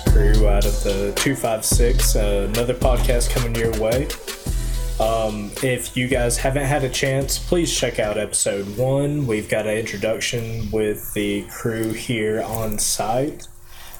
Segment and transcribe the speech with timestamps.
[0.00, 2.16] crew out of the 256.
[2.16, 4.08] Uh, another podcast coming your way.
[4.98, 9.26] Um, if you guys haven't had a chance, please check out episode one.
[9.26, 13.48] We've got an introduction with the crew here on site.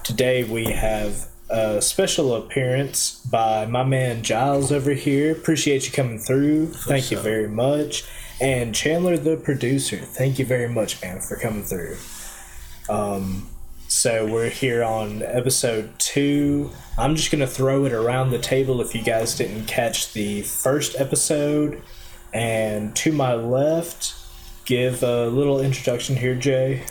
[0.06, 5.32] Today we have a special appearance by my man Gyles over here.
[5.32, 6.68] Appreciate you coming through.
[6.68, 8.04] Thank you very much.
[8.40, 9.96] And Chandler, the producer.
[9.96, 11.96] Thank you very much, man, for coming through.
[12.88, 13.48] Um,
[13.88, 16.70] so we're here on episode two.
[16.96, 20.94] I'm just gonna throw it around the table if you guys didn't catch the first
[21.00, 21.82] episode.
[22.32, 24.14] And to my left,
[24.66, 26.84] give a little introduction here, Jay.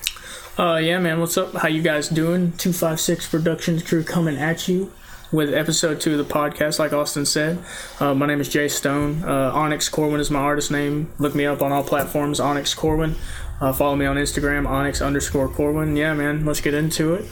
[0.58, 1.20] Uh, yeah, man.
[1.20, 1.54] What's up?
[1.54, 2.54] How you guys doing?
[2.54, 4.90] Two five six Productions crew coming at you
[5.30, 6.80] with episode two of the podcast.
[6.80, 7.60] Like Austin said,
[8.00, 9.24] uh, my name is Jay Stone.
[9.26, 11.12] Uh, Onyx Corwin is my artist name.
[11.20, 12.40] Look me up on all platforms.
[12.40, 13.16] Onyx Corwin.
[13.60, 14.66] Uh, follow me on Instagram.
[14.66, 15.98] Onyx underscore Corwin.
[15.98, 16.46] Yeah, man.
[16.46, 17.26] Let's get into it.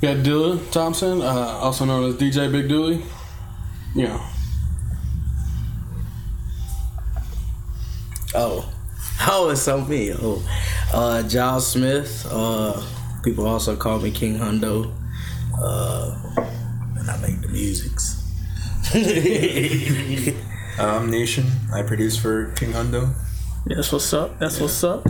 [0.00, 3.02] We got Dilla Thompson, uh, also known as DJ Big Dilly.
[3.96, 4.30] Yeah.
[8.32, 8.72] Oh,
[9.28, 10.12] oh, it's on me.
[10.12, 10.42] Oh,
[10.92, 12.26] uh, Gyles Smith.
[12.30, 12.82] Uh,
[13.22, 14.92] people also call me King Hundo.
[15.58, 16.18] Uh,
[16.98, 18.22] and I make the musics.
[20.78, 21.46] I'm Nation.
[21.72, 23.14] I produce for King Hundo.
[23.64, 24.38] That's what's up.
[24.38, 25.06] That's what's up.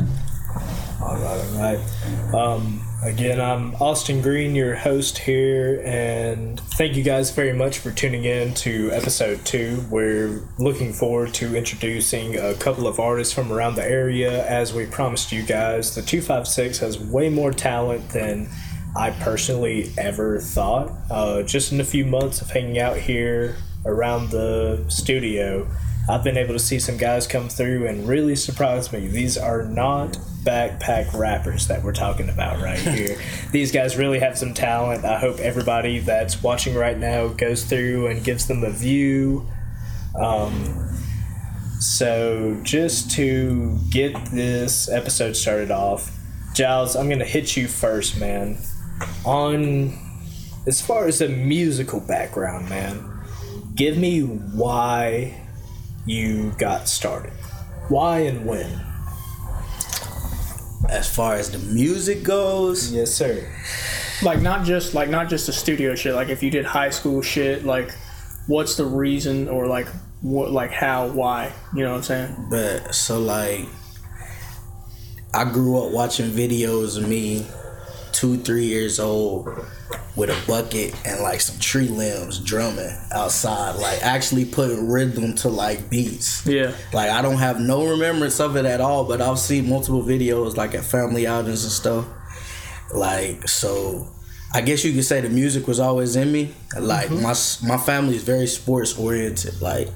[1.00, 2.34] All right, all right.
[2.34, 7.90] Um, again, I'm Austin Green, your host here, and thank you guys very much for
[7.90, 9.84] tuning in to episode two.
[9.90, 14.46] We're looking forward to introducing a couple of artists from around the area.
[14.46, 18.48] As we promised you guys, the 256 has way more talent than
[18.96, 20.90] I personally ever thought.
[21.10, 25.68] Uh, just in a few months of hanging out here around the studio,
[26.08, 29.06] I've been able to see some guys come through and really surprise me.
[29.06, 33.18] These are not backpack rappers that we're talking about right here.
[33.52, 35.04] These guys really have some talent.
[35.04, 39.46] I hope everybody that's watching right now goes through and gives them a view.
[40.18, 40.96] Um,
[41.80, 46.10] so, just to get this episode started off,
[46.54, 48.56] Gyles, I'm going to hit you first, man.
[49.26, 49.92] On
[50.66, 53.08] as far as a musical background, man,
[53.74, 55.38] give me why
[56.06, 57.32] you got started.
[57.88, 58.85] Why and when?
[60.88, 63.48] As far as the music goes, Yes, sir.
[64.22, 66.14] Like not just like not just the studio shit.
[66.14, 67.92] Like if you did high school shit, like
[68.46, 69.86] what's the reason or like
[70.22, 71.52] what like how why?
[71.74, 72.46] You know what I'm saying?
[72.50, 73.66] but so like,
[75.34, 77.46] I grew up watching videos of me,
[78.12, 79.48] two, three years old,
[80.16, 85.48] with a bucket and like some tree limbs drumming outside, like actually putting rhythm to
[85.48, 86.44] like beats.
[86.46, 86.74] Yeah.
[86.92, 90.56] Like I don't have no remembrance of it at all, but I've seen multiple videos
[90.56, 92.06] like at family outings and stuff.
[92.94, 94.08] Like so,
[94.54, 96.54] I guess you could say the music was always in me.
[96.78, 97.22] Like mm-hmm.
[97.22, 99.60] my s- my family is very sports oriented.
[99.60, 99.88] Like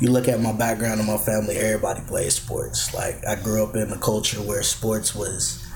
[0.00, 2.94] you look at my background in my family, everybody plays sports.
[2.94, 5.66] Like I grew up in a culture where sports was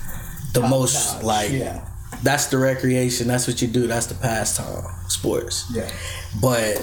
[0.52, 1.84] the most notch, like yeah.
[2.22, 3.28] That's the recreation.
[3.28, 3.86] That's what you do.
[3.86, 4.84] That's the pastime.
[5.08, 5.88] Sports Yeah.
[6.40, 6.82] but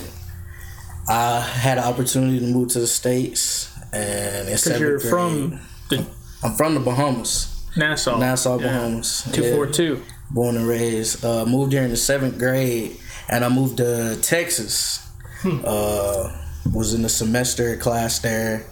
[1.08, 5.60] I had an opportunity to move to the states, and Because you're grade, from
[5.90, 6.06] the
[6.44, 8.18] I'm from the Bahamas, Nassau.
[8.18, 8.68] Nassau, Yeah.
[8.68, 9.24] Bahamas.
[9.32, 10.00] Two four Yeah.
[10.32, 11.24] Born and raised.
[11.24, 12.98] Uh, moved here in the seventh grade,
[13.30, 15.00] and I moved to Texas.
[15.44, 16.32] Uh,
[16.74, 18.66] was in the semester class there.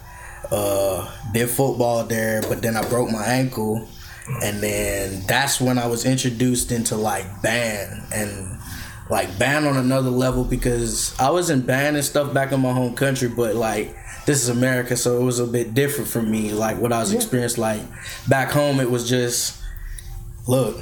[0.51, 3.87] Uh, did football there, but then I broke my ankle,
[4.27, 8.57] and then that's when I was introduced into like band and
[9.09, 12.71] like band on another level because I was in band and stuff back in my
[12.71, 13.95] home country, but like
[14.25, 16.53] this is America, so it was a bit different for me.
[16.53, 17.81] Like what I was experienced like
[18.27, 19.61] back home, it was just
[20.47, 20.81] look,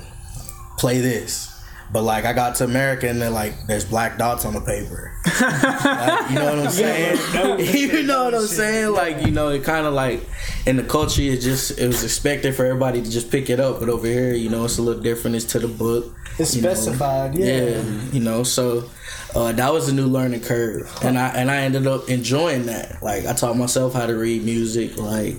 [0.78, 1.51] play this.
[1.92, 5.14] But like I got to America and then like there's black dots on the paper.
[5.42, 7.60] Like, you know what I'm saying?
[7.60, 8.94] you know what I'm saying?
[8.94, 10.22] Like you know, it kind of like
[10.66, 13.80] in the culture, it just it was expected for everybody to just pick it up,
[13.80, 15.36] but over here, you know, it's a little different.
[15.36, 16.16] It's to the book.
[16.40, 16.74] It's you know.
[16.74, 17.46] specified, yeah.
[17.46, 18.90] Yeah, you know, so
[19.36, 23.02] uh, that was a new learning curve, and I and I ended up enjoying that.
[23.02, 24.98] Like I taught myself how to read music.
[24.98, 25.36] Like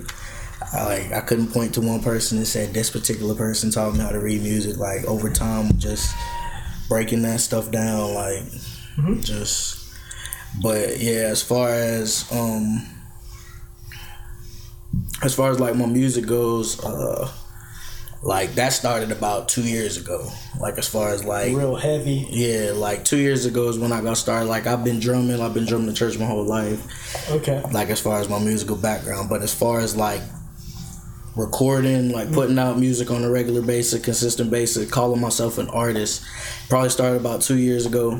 [0.73, 3.99] I like I couldn't point to one person and said this particular person taught me
[3.99, 4.77] how to read music.
[4.77, 6.15] Like over time, just
[6.89, 8.13] breaking that stuff down.
[8.13, 8.43] Like
[9.21, 9.93] just,
[10.61, 12.85] but yeah, as far as um,
[15.23, 17.31] as far as like my music goes, uh,
[18.21, 20.29] like that started about two years ago.
[20.59, 22.27] Like as far as like Real heavy.
[22.29, 24.47] yeah, like two years ago is when I got started.
[24.47, 27.29] Like I've been drumming, I've been drumming the church my whole life.
[27.31, 27.61] Okay.
[27.71, 30.21] Like as far as my musical background, but as far as like
[31.35, 36.23] recording, like putting out music on a regular basis, consistent basis, calling myself an artist,
[36.69, 38.19] probably started about two years ago.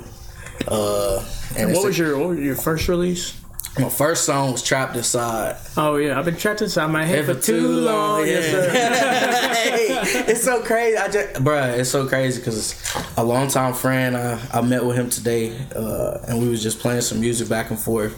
[0.68, 1.24] Uh,
[1.58, 3.40] and And what was your what was your first release?
[3.80, 7.34] my first song was "Trapped Inside." Oh yeah, I've been trapped inside my head for
[7.34, 8.26] too long.
[8.28, 9.40] Yes.
[9.64, 9.88] Hey,
[10.28, 10.98] it's so crazy.
[10.98, 12.76] I just, bruh, it's so crazy because
[13.18, 14.16] a longtime friend.
[14.18, 17.70] I, I met with him today, uh, and we was just playing some music back
[17.72, 18.16] and forth,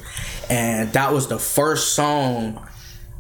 [0.49, 2.65] and that was the first song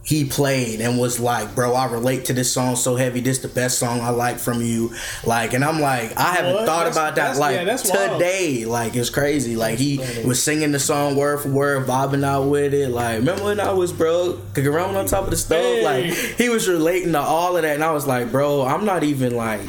[0.05, 3.21] he played and was like, "Bro, I relate to this song so heavy.
[3.21, 4.93] This the best song I like from you."
[5.25, 6.65] Like, and I'm like, I haven't What?
[6.67, 7.75] thought That's- about that like yeah,
[8.13, 8.65] today.
[8.65, 9.55] Like, it's crazy.
[9.55, 12.89] Like he was singing the song word for word, vibing out with it.
[12.89, 15.59] Like, remember when I was broke, cooking ramen on top of the stove?
[15.79, 15.83] Hey.
[15.83, 19.03] Like, he was relating to all of that, and I was like, bro, I'm not
[19.03, 19.61] even like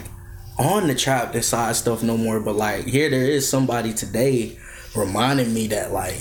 [0.59, 2.41] on the trap this side stuff no more.
[2.41, 4.59] But like, here there is somebody today
[4.95, 6.19] reminding me that like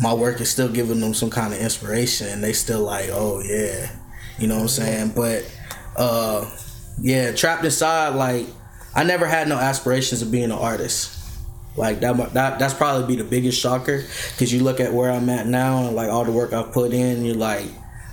[0.00, 3.40] my work is still giving them some kind of inspiration, and they still like, oh
[3.44, 3.90] yeah,
[4.38, 5.12] you know what I'm saying?
[5.14, 5.50] But
[5.96, 6.48] uh,
[7.00, 8.46] yeah, trapped inside, like
[8.94, 11.16] I never had no aspirations of being an artist.
[11.76, 13.98] Like that, that that's probably be the biggest shocker
[14.32, 16.92] because you look at where I'm at now and like all the work I've put
[16.92, 17.66] in, you're like,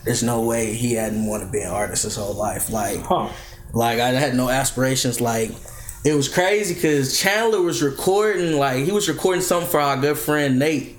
[0.05, 2.69] there's no way he hadn't want to be an artist his whole life.
[2.69, 3.29] Like, Huh.
[3.73, 5.19] like I had no aspirations.
[5.19, 5.51] Like
[6.05, 10.17] it was crazy because Chandler was recording, like he was recording something for our good
[10.19, 10.95] friend Nate,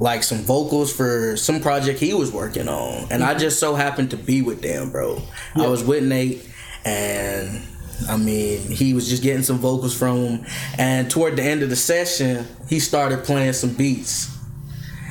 [0.00, 3.40] like some vocals for some project he was working on, and I mm-hmm.
[3.40, 5.22] just so happened to be with them, bro.
[5.54, 6.48] I was with Nate,
[6.84, 7.62] and
[8.08, 10.46] I mean he was just getting some vocals from him,
[10.78, 14.36] and toward the end of the session, he started playing some beats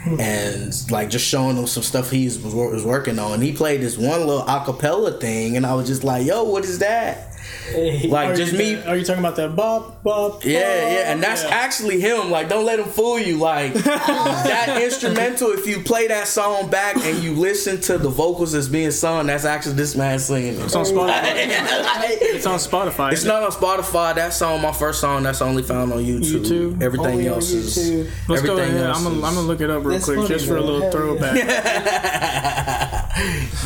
[0.03, 0.19] hmm.
[0.19, 3.41] and like just showing him some stuff he was, was working on.
[3.41, 6.79] He played this one little acapella thing, and I was just like, "Yo, what is
[6.79, 7.32] that?"
[8.09, 8.75] Like Are just you- me.
[8.83, 10.43] Are you talking about that bop bop?
[10.45, 10.91] Yeah, bop?
[10.91, 12.29] yeah, and that's actually him.
[12.29, 13.37] Like, don't let him fool you.
[13.37, 15.49] Like that instrumental.
[15.51, 19.25] If you play that song back and you listen to the vocals that's being sung,
[19.27, 20.59] that's actually this man singing.
[20.59, 21.23] It's on Spotify.
[22.33, 23.11] It's on Spotify.
[23.13, 24.13] it's not on Spotify.
[24.15, 26.43] That song, my first song, that's only found on YouTube.
[26.45, 26.81] YouTube?
[26.81, 28.09] Everything Only on else is.
[28.27, 28.89] Let's go ahead.
[28.89, 30.81] I'm gonna, I'm gonna look it up real That's quick funny, just for a little
[30.81, 31.35] Hell throwback.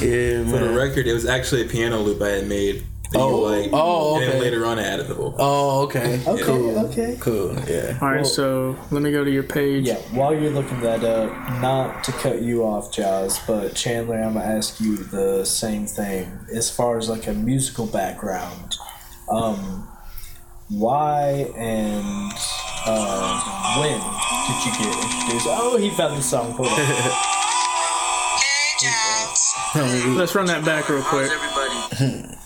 [0.01, 2.83] Yeah, For the record, it was actually a piano loop I had made.
[3.11, 3.37] That Oh.
[3.39, 4.39] like, Oh, And then okay.
[4.41, 5.35] later on, I added the vocal.
[5.39, 6.19] Oh, okay.
[6.27, 6.43] Okay.
[6.43, 6.79] Cool.
[6.87, 7.17] Okay.
[7.19, 7.55] Cool.
[7.67, 7.97] Yeah.
[8.01, 9.87] All right, Well- so let me go to your page.
[9.87, 11.31] Yeah, while you're looking that up,
[11.61, 16.39] not to cut you off, Gyles, but Chandler, I'm gonna ask you the same thing.
[16.53, 18.75] As far as like a musical background,
[19.31, 19.87] um,
[20.69, 22.33] why and
[22.85, 23.99] uh, when
[24.47, 25.47] did you get introduced?
[25.49, 26.51] Oh, he found the song.
[26.51, 26.77] Hold on.
[30.17, 31.31] Let's run that back real quick.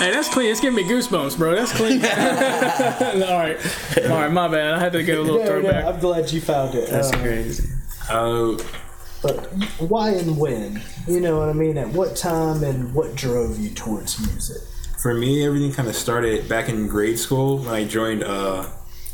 [0.00, 0.50] Hey, that's clean.
[0.50, 1.54] It's giving me goosebumps, bro.
[1.54, 2.02] That's clean.
[2.04, 3.58] all right,
[4.04, 4.32] all right.
[4.32, 4.72] My bad.
[4.74, 5.84] I had to get a little No, no, throwback.
[5.84, 6.88] I'm glad you found it.
[6.88, 7.68] That's Um, crazy.
[8.08, 8.56] Uh,
[9.22, 9.36] But
[9.78, 10.80] why and when?
[11.06, 11.76] You know what I mean?
[11.76, 14.62] At what time and what drove you towards music?
[15.02, 18.66] for me, everything kind of started back in grade school when I joined uh,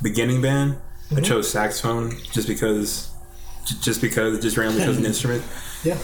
[0.02, 0.76] beginning band.
[1.16, 3.08] I chose saxophone just because,
[3.80, 5.44] just because, just randomly chose an instrument.
[5.84, 5.96] Yeah.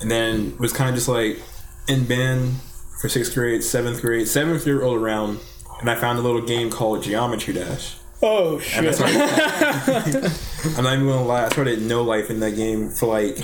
[0.00, 1.40] And then was kind of just like
[1.88, 2.54] in band
[3.00, 5.38] for sixth grade, seventh grade, seventh year rolled around,
[5.80, 7.96] and I found a little game called Geometry Dash.
[8.20, 8.86] Oh And shit!
[8.88, 10.32] I started,
[10.76, 13.38] I'm not even gonna lie, I started no life in that game for like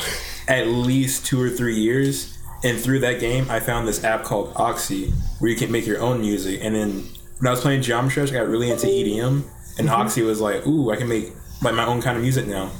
[0.49, 2.37] at least two or three years.
[2.64, 6.00] And through that game, I found this app called Auxy, where you can make your
[6.00, 6.61] own music.
[6.62, 7.04] And then
[7.38, 9.44] when I was playing Geometry Dash, I got really into EDM,
[9.78, 9.88] and mm-hmm.
[9.88, 11.32] Auxy was like, "Ooh, I can make
[11.62, 12.73] like my own kind of music now."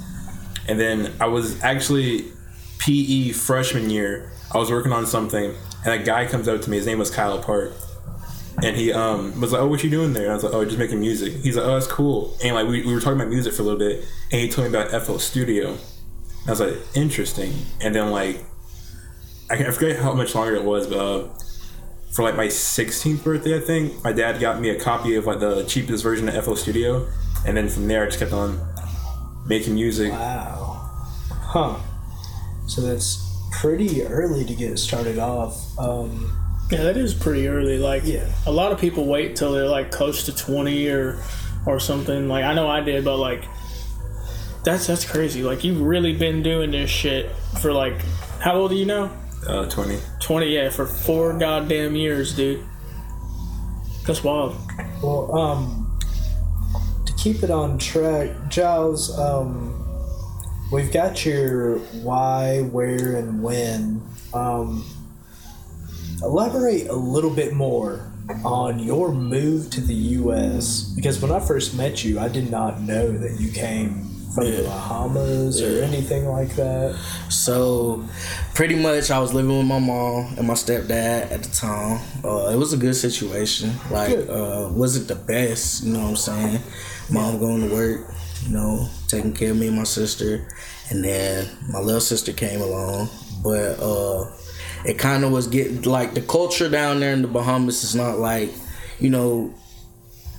[0.67, 2.25] And then I was actually
[2.79, 4.31] PE freshman year.
[4.53, 5.53] I was working on something,
[5.85, 6.77] and a guy comes up to me.
[6.77, 7.73] His name was Kyle Park,
[8.63, 10.63] and he um, was like, "Oh, what you doing there?" And I was like, "Oh,
[10.65, 13.29] just making music." He's like, "Oh, that's cool." And like we, we were talking about
[13.29, 15.69] music for a little bit, and he told me about FL Studio.
[15.71, 18.43] And I was like, "Interesting." And then like,
[19.49, 21.27] I, I forget how much longer it was, but uh,
[22.11, 25.39] for like my 16th birthday, I think my dad got me a copy of like
[25.39, 27.07] the cheapest version of FL Studio,
[27.45, 28.59] and then from there I just kept on
[29.45, 30.11] making music.
[30.11, 30.81] Wow.
[31.29, 31.77] Huh.
[32.67, 35.77] So that's pretty early to get started off.
[35.79, 36.31] Um,
[36.71, 37.77] Yeah, that is pretty early.
[37.77, 38.25] Like, Yeah.
[38.47, 41.17] a lot of people wait till they're like close to twenty or
[41.67, 42.27] or something.
[42.27, 43.43] Like, I know I did, but like,
[44.63, 45.43] that's that's crazy.
[45.43, 47.29] Like, you've really been doing this shit
[47.61, 48.01] for like,
[48.39, 49.11] how old are you now?
[49.47, 49.99] Uh, 20.
[50.19, 50.55] Twenty.
[50.55, 52.63] Yeah, for four goddamn years, dude.
[54.07, 54.55] That's wild.
[55.03, 55.99] well, um,
[57.05, 59.84] to keep it on track, Gyles, um,
[60.71, 64.01] we've got your why, where, and when.
[64.33, 64.85] Um,
[66.21, 68.11] elaborate a little bit more
[68.43, 70.91] on your move to the U.S.
[70.95, 74.63] Because when I first met you, I did not know that you came from the
[74.63, 76.99] Bahamas or anything like that.
[77.29, 78.03] So,
[78.53, 82.01] pretty much, I was living with my mom and my stepdad at the time.
[82.23, 83.71] Uh, it was a good situation.
[83.89, 84.29] Like, Good.
[84.29, 86.61] uh, wasn't the best, you know what I'm saying?
[87.09, 88.11] Mom going to work,
[88.45, 90.47] you know, taking care of me and my sister,
[90.89, 93.09] and then my little sister came along.
[93.43, 94.31] But uh,
[94.85, 98.19] it kind of was getting like the culture down there in the Bahamas is not
[98.19, 98.51] like,
[98.99, 99.53] you know,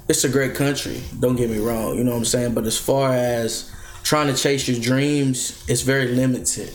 [0.08, 1.00] it's a great country.
[1.18, 2.54] Don't get me wrong, you know what I'm saying.
[2.54, 3.72] But as far as
[4.04, 6.72] trying to chase your dreams, it's very limited.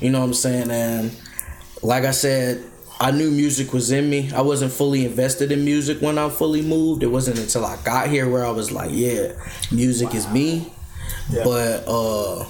[0.00, 0.70] You know what I'm saying?
[0.70, 1.12] And
[1.82, 2.62] like I said,
[3.02, 4.30] I knew music was in me.
[4.32, 7.02] I wasn't fully invested in music when I fully moved.
[7.02, 9.32] It wasn't until I got here where I was like, yeah,
[9.72, 10.72] music is me.
[11.42, 12.46] But uh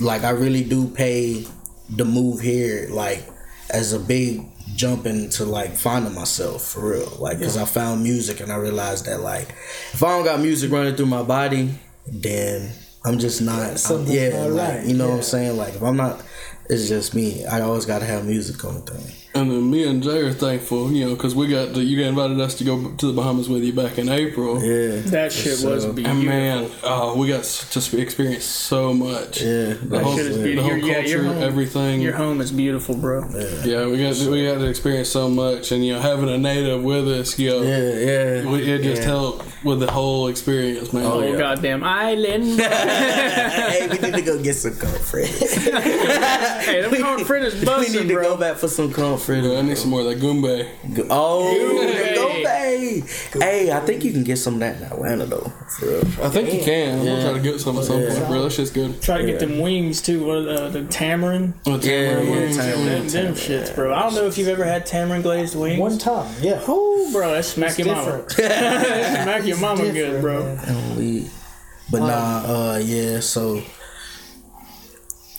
[0.00, 1.44] like I really do pay
[1.90, 3.28] the move here like
[3.70, 4.46] as a big
[4.76, 7.16] jump into like finding myself for real.
[7.18, 9.48] Like cuz I found music and I realized that like
[9.92, 11.74] if I don't got music running through my body,
[12.06, 12.70] then
[13.04, 15.16] I'm just not I'm, yeah, not like, right, you know what.
[15.16, 15.56] I'm saying?
[15.56, 16.22] Like if I'm not
[16.70, 17.46] it's just me.
[17.46, 19.00] I always got to have music coming through.
[19.38, 22.08] And then me and Jay are thankful, you know, because we got to, you got
[22.08, 24.62] invited us to go to the Bahamas with you back in April.
[24.62, 25.00] Yeah.
[25.02, 26.06] That shit was beautiful.
[26.18, 29.40] And man, oh, we got to sp- experience so much.
[29.40, 29.74] Yeah.
[29.80, 32.00] The whole, shit the whole Your- yeah, culture, your home- everything.
[32.00, 33.28] Your home is beautiful, bro.
[33.64, 36.82] Yeah, we got we got to experience so much, and you know, having a native
[36.82, 37.78] with us, you know, Yeah,
[38.42, 38.50] yeah.
[38.50, 39.08] we, it just yeah.
[39.08, 41.04] helped with the whole experience, man.
[41.04, 41.38] Oh, oh yeah.
[41.38, 42.60] goddamn island.
[42.60, 45.26] hey, we need to go get some comfort.
[45.26, 48.22] hey, them corn fritters we need to bro.
[48.22, 49.27] go back for some comfort.
[49.36, 51.06] Yeah, I need some more of that Goombay.
[51.10, 52.14] Oh, Hey.
[52.14, 53.02] go Bay.
[53.40, 55.52] Hey, I think you can get some of that in Atlanta though.
[55.78, 56.00] For real.
[56.22, 57.00] I think you can.
[57.00, 58.14] I'm gonna try to get some at some Yeah.
[58.14, 58.42] point, bro.
[58.44, 59.00] That shit's good.
[59.02, 60.24] Try to get them wings too.
[60.24, 61.54] What are the, the tamarind?
[61.66, 62.56] Oh, Yeah, tamarind yeah, wings.
[62.56, 63.10] tamarind.
[63.10, 63.92] them, them shits, bro.
[63.94, 65.80] I don't know if you've ever had tamarind glazed wings.
[65.80, 66.62] One time, yeah.
[66.70, 68.04] Ooh, bro, that smack It's your mama.
[68.28, 68.36] different.
[68.36, 70.42] That smack your mama good, bro.
[70.44, 70.58] man.
[70.66, 71.30] And we,
[71.90, 72.42] but nah,
[72.74, 73.20] uh, yeah.
[73.20, 73.62] So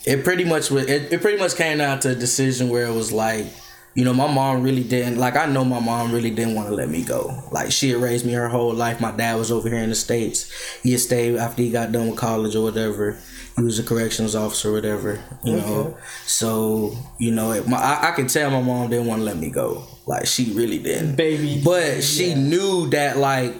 [0.04, 0.84] it pretty much was.
[0.86, 3.46] It, it pretty much came down to a decision where it was like,
[3.94, 5.36] you know, my mom really didn't like.
[5.36, 7.42] I know my mom really didn't want to let me go.
[7.50, 9.00] Like she had raised me her whole life.
[9.00, 10.50] My dad was over here in the states.
[10.82, 13.18] He had stayed after he got done with college or whatever.
[13.56, 15.96] He was a corrections officer or whatever, you know.
[16.24, 19.36] So you know, it, my, I, I could tell my mom didn't want to let
[19.36, 19.84] me go.
[20.06, 22.34] Like she really didn't, Baby, But she yeah.
[22.36, 23.54] knew that like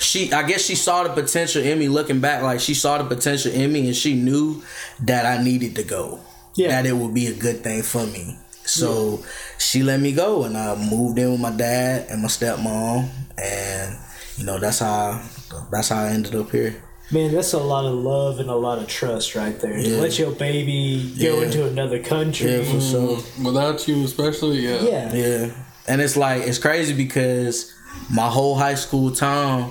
[0.00, 3.04] she I guess she saw the potential in me looking back like she saw the
[3.04, 4.62] potential in me and she knew
[5.04, 6.20] that I needed to go.
[6.56, 6.68] Yeah.
[6.68, 8.38] That it would be a good thing for me.
[8.66, 9.24] So
[9.58, 13.08] she let me go and I moved in with my dad and my stepmom
[13.38, 13.96] and
[14.36, 15.22] you know that's how
[15.70, 16.82] that's how I ended up here.
[17.12, 19.74] Man, that's a lot of love and a lot of trust right there.
[19.76, 20.00] To Yeah.
[20.00, 21.46] let your baby go Yeah.
[21.46, 22.50] into another country.
[22.50, 23.16] Yeah, for sure.
[23.18, 24.80] Mm, without you, especially, yeah.
[24.82, 25.14] Yeah.
[25.14, 25.50] Yeah.
[25.86, 27.72] And it's like it's crazy because
[28.10, 29.70] my whole high school time,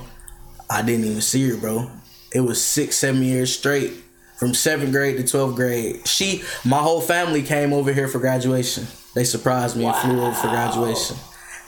[0.69, 1.91] I didn't even see her, bro.
[2.33, 3.91] It was six, seven years straight.
[4.37, 6.07] From seventh grade to twelfth grade.
[6.07, 8.85] She my whole family came over here for graduation.
[9.13, 11.15] They surprised me and flew over for graduation.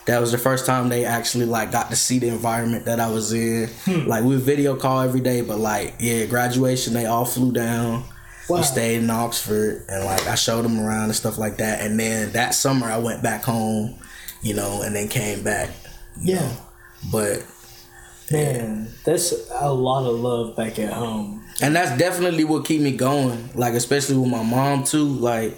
[0.05, 3.09] That was the first time they actually like got to see the environment that I
[3.09, 3.69] was in.
[3.85, 4.07] Hmm.
[4.07, 8.03] Like we video call every day, but like yeah, graduation they all flew down.
[8.49, 8.57] Wow.
[8.57, 11.81] We stayed in Oxford and like I showed them around and stuff like that.
[11.81, 13.95] And then that summer I went back home,
[14.41, 15.69] you know, and then came back.
[16.21, 16.41] Yeah.
[16.41, 16.51] know.
[17.11, 17.45] But
[18.31, 21.45] Man, that's a lot of love back at home.
[21.61, 23.49] And that's definitely what keep me going.
[23.55, 25.05] Like especially with my mom too.
[25.05, 25.55] Like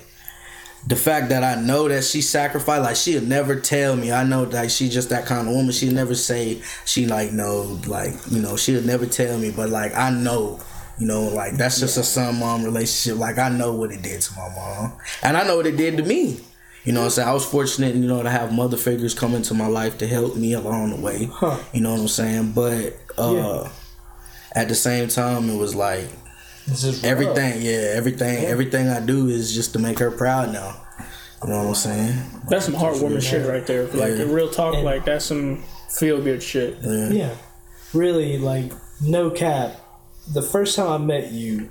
[0.88, 4.12] the fact that I know that she sacrificed, like she'll never tell me.
[4.12, 5.72] I know that she just that kind of woman.
[5.72, 9.52] She'll never say she like no, like you know, she'll never tell me.
[9.52, 10.60] But like I know,
[10.98, 13.20] you know, like that's just a son mom relationship.
[13.20, 15.98] Like I know what it did to my mom, and I know what it did
[15.98, 16.40] to me.
[16.86, 17.28] You know what I'm saying?
[17.28, 20.38] I was fortunate, you know, to have mother figures come into my life to help
[20.38, 21.26] me along the way.
[21.32, 21.60] Huh.
[21.74, 22.54] You know what I'm saying?
[22.54, 23.70] But uh Yeah.
[24.56, 26.08] At the same time it was like
[26.68, 27.06] This is rough.
[27.12, 30.76] Everything, yeah, everything, everything I do is just to make her proud now.
[31.44, 32.16] You know what I'm saying?
[32.50, 33.84] That's some heartwarming shit right there.
[33.88, 34.16] Like Yeah.
[34.16, 36.78] the real talk, And- like that's some feel good shit.
[36.82, 37.10] Yeah.
[37.10, 37.36] Yeah.
[37.94, 39.76] Really, like, no cap.
[40.34, 41.70] The first time I met you,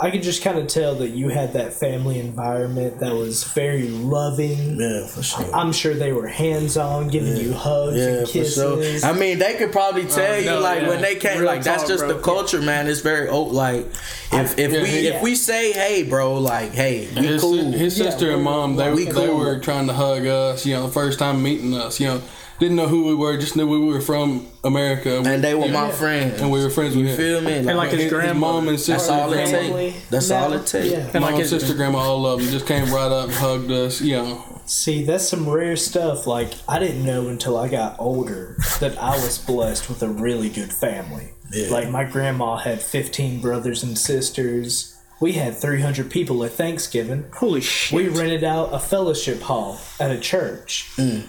[0.00, 3.88] I could just kind of tell that you had that family environment that was very
[3.88, 4.80] loving.
[4.80, 5.54] Yeah, for sure.
[5.54, 9.00] I'm sure they were hands on, giving you hugs Yeah, and for kisses.
[9.02, 9.10] sure.
[9.10, 10.88] I mean, they could probably oh, tell you no, like yeah.
[10.88, 12.14] when they came, Real like that's just bro.
[12.14, 12.86] the culture, man.
[12.88, 13.52] It's very old.
[13.52, 13.84] Like
[14.32, 15.16] if if Yeah, we yeah.
[15.16, 17.56] if we say, hey, bro, like hey, we His, cool.
[17.72, 19.36] his Yeah, sister and mom, they, we they cool.
[19.38, 22.22] were trying to hug us, you know, the first time meeting us, you know.
[22.62, 25.20] Didn't know who we were, just knew we were from America.
[25.24, 26.40] And they were my friends.
[26.40, 27.16] And we were friends with You him.
[27.16, 27.52] feel me?
[27.54, 29.90] And like his His, his mom and sister, That's all it Family.
[29.92, 30.08] takes.
[30.08, 30.36] That's No.
[30.36, 30.86] all it takes.
[30.90, 31.10] Yeah.
[31.12, 33.70] And like mom, his- sister, grandma, all of them just came right up, and hugged
[33.70, 34.00] us.
[34.00, 36.26] You know, See, that's some rare stuff.
[36.26, 40.48] Like, I didn't know until I got older that I was blessed with a really
[40.48, 41.30] good family.
[41.52, 41.68] Yeah.
[41.70, 44.96] Like, my grandma had 15 brothers and sisters.
[45.20, 47.24] We had 300 people at Thanksgiving.
[47.34, 47.96] Holy shit.
[47.96, 50.90] We rented out a fellowship hall at a church.
[50.96, 51.24] Mm.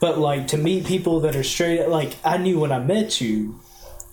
[0.00, 3.60] But, like, to meet people that are straight, like, I knew when I met you,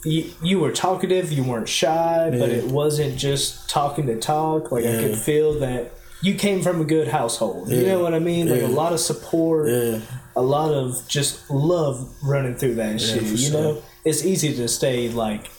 [0.05, 4.71] you, you were talkative, you weren't shy, but it wasn't just talking to talk.
[4.71, 5.91] Like, I could feel that
[6.23, 7.69] you came from a good household.
[7.69, 8.49] You know what I mean?
[8.49, 8.67] Like, Yeah.
[8.67, 9.99] a lot of support Yeah.
[10.35, 13.23] a lot of just love running through that shit.
[13.23, 13.51] You sure.
[13.61, 15.49] know, it's easy to stay like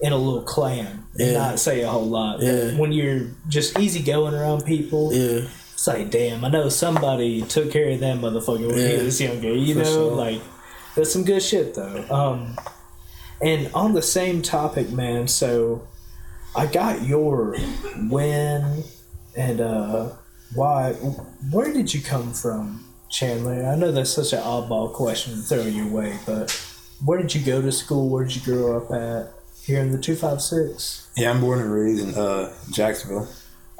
[0.00, 1.38] in a little clan and Yeah.
[1.38, 2.40] not say a whole lot.
[2.42, 2.76] Yeah.
[2.78, 5.42] when you're just easy going around people, Yeah.
[5.86, 8.96] It's like, damn, I know somebody took care of that motherfucker when Yeah.
[8.96, 9.52] he was younger.
[9.52, 10.12] You know, sure.
[10.12, 10.40] like
[10.94, 12.06] that's some good shit though.
[12.10, 12.56] Um,
[13.42, 15.28] and on the same topic, man.
[15.28, 15.86] So
[16.56, 17.56] I got your
[18.08, 18.82] when
[19.36, 20.10] and uh,
[20.54, 20.92] why.
[21.50, 23.66] Where did you come from, Chandler?
[23.66, 26.50] I know that's such an oddball question to throw your way, but
[27.04, 28.08] where did you go to school?
[28.08, 29.32] Where did you grow up at?
[29.66, 31.10] Here in the two five six.
[31.16, 33.28] Yeah, I'm born and raised in uh, Jacksonville.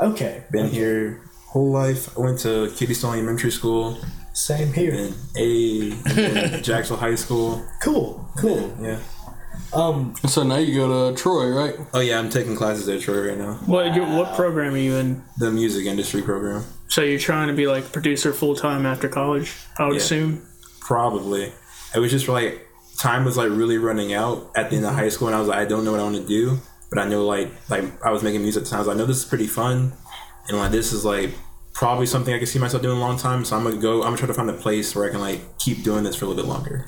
[0.00, 1.20] Okay, Been here
[1.54, 2.16] whole life.
[2.18, 3.96] I went to Kitty Stone Elementary School
[4.34, 4.92] same here.
[4.92, 7.64] and A and Jacksonville High School.
[7.80, 8.76] Cool, cool.
[8.82, 8.98] Yeah.
[9.72, 11.74] Um, so now you go to Troy, right?
[11.94, 13.54] Oh yeah, I'm taking classes at Troy right now.
[13.66, 15.22] what, you- what program are you in?
[15.38, 16.64] The music industry program.
[16.88, 20.00] So you're trying to be like producer full time after college, I would Yeah.
[20.00, 20.46] assume.
[20.80, 21.52] Probably.
[21.94, 22.60] It was just like
[22.98, 25.48] time was like really running out at the end of high school, and I was
[25.48, 26.58] like, I don't know what I want to do,
[26.90, 28.78] but I know like like I was making music at the time.
[28.78, 29.92] I was like, I know this is pretty fun,
[30.48, 31.30] and like this is like
[31.74, 33.44] probably something I can see myself doing a long time.
[33.44, 33.96] So I'm gonna go.
[34.02, 36.24] I'm gonna try to find a place where I can like keep doing this for
[36.24, 36.86] a little bit longer.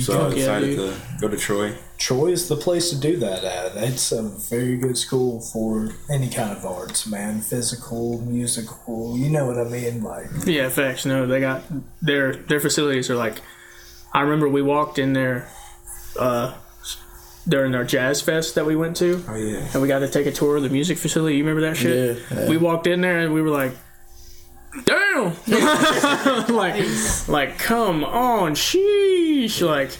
[0.00, 0.94] So I Fuck yeah, decided dude.
[0.94, 1.74] to go to Troy.
[1.98, 3.76] Troy is the place to do that at.
[3.76, 7.40] It's a very good school for any kind of arts, man.
[7.40, 10.04] Physical, musical, you know what I mean?
[10.04, 11.04] Like, Yeah, facts.
[11.04, 11.62] No, they got
[12.00, 13.40] their their facilities are like.
[14.12, 15.48] I remember we walked in there
[16.18, 16.54] uh,
[17.50, 19.66] during our jazz fest that we went to, Oh yeah.
[19.74, 21.36] and we got to take a tour of the music facility.
[21.36, 22.16] You remember that shit?
[22.30, 22.48] Yeah, yeah.
[22.48, 23.72] We walked in there and we were like,
[24.84, 25.34] "Damn!"
[26.54, 26.82] like,
[27.28, 29.60] like, come on, sheesh!
[29.66, 29.90] Like,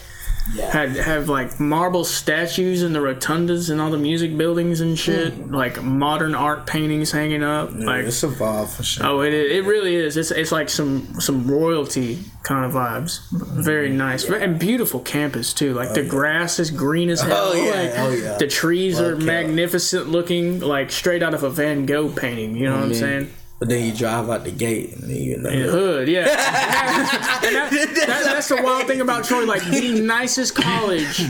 [0.71, 5.33] had have like marble statues in the rotundas and all the music buildings and shit.
[5.33, 5.53] Hmm.
[5.53, 7.73] Like modern art paintings hanging up.
[7.73, 9.05] Like, it's a vibe for sure.
[9.05, 10.17] Oh, it it really is.
[10.17, 13.21] It's it's like some some royalty kind of vibes.
[13.31, 13.97] Very mm-hmm.
[13.97, 15.73] nice and beautiful campus too.
[15.73, 17.51] Like the oh, grass is green as oh, hell.
[17.51, 17.71] Oh, yeah.
[17.71, 18.37] Like, Oh, yeah.
[18.37, 22.55] The trees are Fuck magnificent looking, like straight out of a Van Gogh painting.
[22.55, 22.99] You know what I'm mm-hmm.
[22.99, 23.33] saying?
[23.61, 25.49] But then you drive out the gate and then you know.
[25.51, 26.21] The hood, yeah.
[27.45, 29.45] and that, that, that's the wild thing about Troy.
[29.45, 31.21] Like the nicest college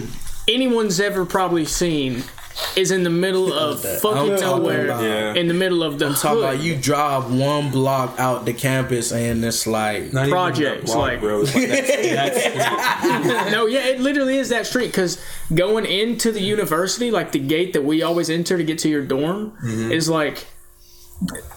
[0.47, 2.23] anyone's ever probably seen
[2.77, 4.85] is in the middle of fucking nowhere.
[4.85, 5.33] about- Yeah.
[5.33, 6.53] In the middle of the I'm talking hood.
[6.53, 10.97] about you drive one block out the campus and it's like Not Projects, the block,
[11.09, 11.41] like- bro.
[11.41, 15.21] It's like that's, that's no, yeah, it literally is that street because
[15.53, 19.03] going into the university, like the gate that we always enter to get to your
[19.05, 19.91] dorm, Mm-hmm.
[19.91, 20.47] is like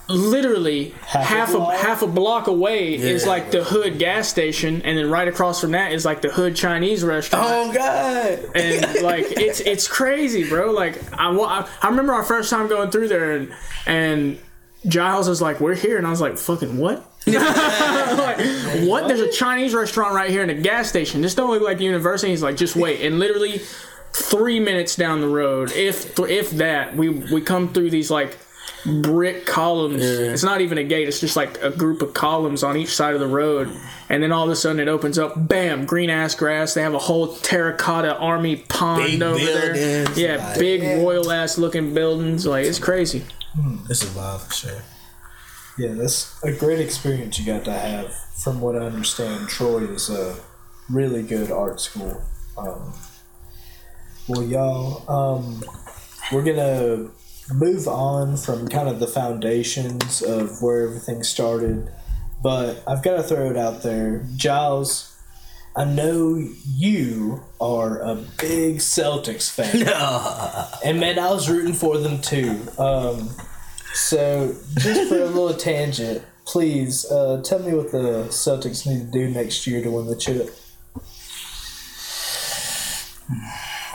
[0.09, 1.75] literally Half half, a a, block?
[1.77, 5.73] half a block away is like the hood gas station, and then right across from
[5.73, 7.47] that is like the hood Chinese restaurant.
[7.49, 8.51] Oh God!
[8.55, 10.71] and like it's it's crazy, bro.
[10.73, 13.55] Like I, wa- I remember our first time going through there, and
[13.87, 14.39] and
[14.87, 18.39] Gyles was like, "We're here," and I was like, "Fucking what?" like,
[18.87, 19.09] what?
[19.09, 21.23] There's a Chinese restaurant right here in a gas station.
[21.23, 22.31] This don't look like the university.
[22.31, 23.63] He's like, just wait, and literally
[24.13, 28.37] three minutes down the road, if if that, we we come through these like
[28.85, 30.03] brick columns.
[30.05, 31.09] It's not even a gate.
[31.09, 33.71] It's just like a group of columns on each side of the road,
[34.09, 35.33] and then all of a sudden it opens up.
[35.37, 35.87] Bam!
[35.87, 36.75] Green ass grass.
[36.75, 40.11] They have a whole terracotta army pond Big over there.
[40.13, 42.47] Yeah, like- big royal ass looking buildings.
[42.47, 43.25] Like it's crazy.
[43.89, 44.83] It's a vibe for sure.
[45.79, 48.13] yeah, that's a great experience you got to have.
[48.43, 50.37] From what I understand, Troy is a
[50.91, 52.21] really good art school.
[52.59, 52.93] Um,
[54.29, 55.63] well, y'all, um,
[56.33, 57.11] we're gonna
[57.53, 61.91] move on from kind of the foundations of where everything started,
[62.43, 65.11] but I've got to throw it out there, Gyles.
[65.77, 69.89] I know you are a big Celtics fan,
[70.85, 72.61] and man, I was rooting for them too.
[72.79, 73.31] Um,
[73.93, 79.11] so, just for a little tangent, please uh, tell me what the Celtics need to
[79.11, 80.55] do next year to win the chip.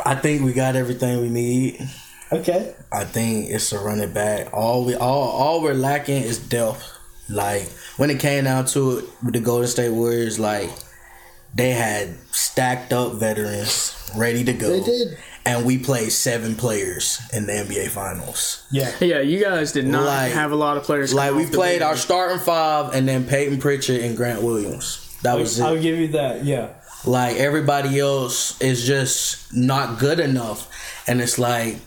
[0.06, 1.90] I think we got everything we need.
[2.32, 2.74] Okay.
[2.92, 4.54] I think it's a running back.
[4.54, 6.84] All we all all we're lacking is depth.
[7.30, 10.70] Like when it came down to it with the Golden State Warriors, like
[11.56, 14.70] they had stacked up veterans ready to go.
[14.70, 15.18] They did.
[15.46, 18.68] And we played seven players in the NBA Finals.
[18.72, 18.92] Yeah.
[19.00, 21.14] Yeah, you guys did not Like- have a lot of players.
[21.14, 25.18] Like we played our starting five, and then Payton Pritchard and Grant Williams.
[25.24, 25.82] That was I'll it.
[25.82, 26.46] give you that.
[26.46, 26.70] Yeah.
[27.06, 30.68] Like everybody else is just not good enough,
[31.08, 31.78] and it's like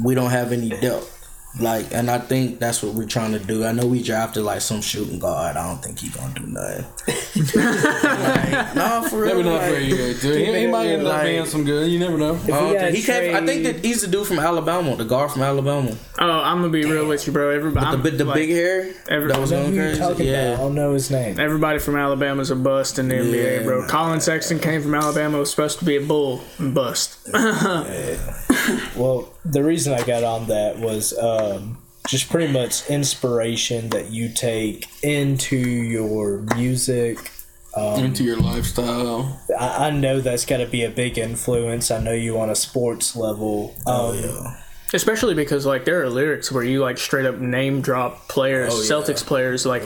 [0.00, 1.18] we don't have any depth.
[1.60, 3.62] Like, and I think that's what we're trying to do.
[3.66, 5.54] I know we drafted like some shooting guard.
[5.54, 6.86] I don't think he gonna do nothing.
[7.62, 9.34] like, no, for real.
[9.36, 10.36] Maybe not like, very good, dude.
[10.48, 11.90] He, he might end up like- being some good.
[11.90, 12.30] You never know.
[12.36, 15.04] I we don't think- he came, I think that he's the dude from Alabama, the
[15.04, 17.50] guard from Alabama, Oh, I'm gonna be real with you, bro.
[17.50, 19.98] Everybody, the, big- the like, big hair every- that was I know going crazy.
[20.00, 20.38] talking about.
[20.40, 21.38] I Yeah, don't know his name.
[21.38, 23.80] Everybody from Alabama's a bust in the NBA, Yeah, bro.
[23.80, 23.88] man.
[23.90, 27.18] Collin Sexton came from Alabama, was supposed to be a bull and bust.
[28.96, 34.28] Well, the reason I got on that was um, just pretty much inspiration that you
[34.32, 37.30] take into your music.
[37.76, 39.40] Into your lifestyle.
[39.58, 41.90] I, I know that's got to be a big influence.
[41.90, 43.74] I know you on a sports level.
[43.86, 44.62] Um, oh yeah.
[44.94, 48.82] Especially because like there are lyrics where you like straight up name drop players, Oh,
[48.82, 48.90] yeah.
[48.90, 49.64] Celtics players.
[49.64, 49.82] Like,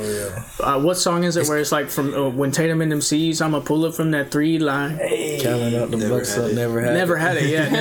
[0.60, 3.40] uh, what song is it where it's like from uh, when Tatum and them sees,
[3.40, 4.98] I'ma pull it from that three line.
[5.40, 6.94] Counting up the Never bucks up, never had.
[6.94, 7.72] Never had it yet.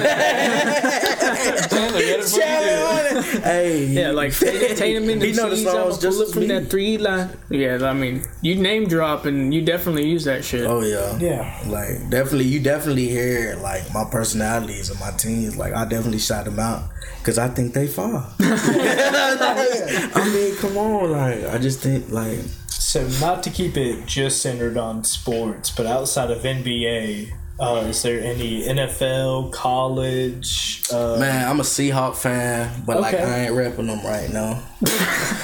[3.45, 6.47] Hey, yeah, like Tatum, Tatum and He them sees, I'ma pull it as from me.
[6.47, 7.29] that three line.
[7.49, 10.65] Yeah, I mean, you name drop and you definitely use that shit.
[10.65, 11.17] Oh yeah.
[11.19, 11.59] Yeah.
[11.67, 15.55] Like definitely, you definitely hear like my personalities and my teams.
[15.57, 16.83] Like I definitely shout them out
[17.25, 18.23] because I think they fall.
[18.39, 22.37] I mean, come on, like I just think like
[22.69, 28.03] So, not to keep it just centered on sports, but outside of NBA, uh, is
[28.03, 30.83] there any NFL, college?
[30.93, 34.61] Uh, man, I'm a Seahawk fan, but like I ain't repping them right now.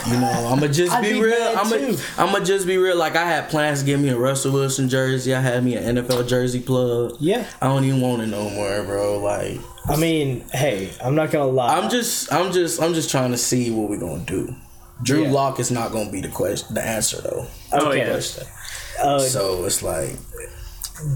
[0.07, 1.53] you know, I'ma just be, be real.
[1.57, 2.95] I'ma I'ma just be real.
[2.95, 5.33] Like I had plans to give me a Russell Wilson jersey.
[5.33, 7.17] I had me an NFL jersey plug.
[7.19, 7.47] Yeah.
[7.59, 9.17] I don't even want it no more, bro.
[9.19, 11.77] Like I mean, hey, I'm not gonna lie.
[11.77, 14.55] I'm just, I'm just, I'm just trying to see what we're gonna do.
[15.03, 15.31] Drew Yeah.
[15.31, 17.47] Lock is not gonna be the question, the answer though.
[17.73, 17.99] Oh, Okay.
[17.99, 19.03] yeah.
[19.03, 20.15] uh, So it's like,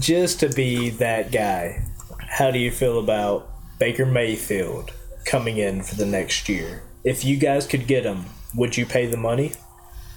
[0.00, 1.84] just to be that guy.
[2.28, 3.48] How do you feel about
[3.78, 4.90] Baker Mayfield
[5.24, 6.82] coming in for the next year?
[7.04, 8.24] If you guys could get him,
[8.56, 9.52] would you pay the money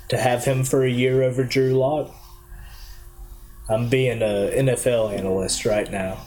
[0.10, 2.10] to have him for a year over Drew Lock?
[3.70, 6.18] I'm being a NFL analyst right now.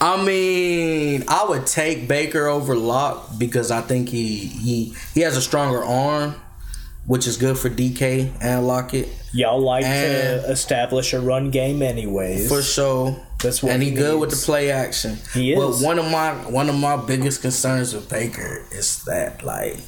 [0.00, 5.36] I mean, I would take Baker over Lock because I think he he he has
[5.36, 6.34] a stronger arm,
[7.06, 11.82] which is good for DK and Lockett Y'all like And- to establish a run game,
[11.82, 12.48] anyways.
[12.48, 13.16] for sure.
[13.42, 15.18] That's what and he he good with the play action.
[15.34, 15.58] He is.
[15.58, 19.78] But one of my one of my biggest concerns with Baker is that like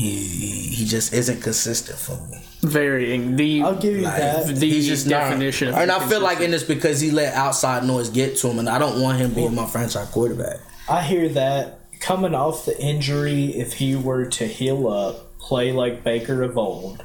[0.00, 2.38] he he, he just isn't consistent for me.
[2.62, 4.46] Varying the I'll give you Like, that.
[4.46, 5.76] the he's just definition not.
[5.76, 8.58] of And I feel like in this because he let outside noise get to him,
[8.58, 10.58] and I don't want him being my franchise quarterback.
[10.88, 16.02] I hear that coming off the injury, if he were to heal up, play like
[16.02, 17.04] Baker of old,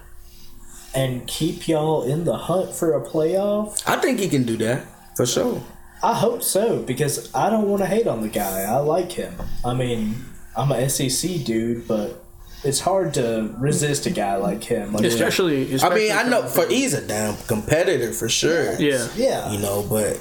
[0.93, 4.86] and keep y'all in the hunt for a playoff, I think he can do that
[5.15, 5.62] for sure.
[6.03, 8.62] I hope so because I don't want to hate on the guy.
[8.63, 9.34] I like him.
[9.63, 10.15] I mean,
[10.55, 12.23] I'm a SEC dude, but
[12.65, 14.93] it's hard to resist a guy like him.
[14.93, 18.73] Like, especially, I especially mean, I know for he's a damn competitor for sure.
[18.80, 19.08] yeah.
[19.15, 20.17] yeah, You know, but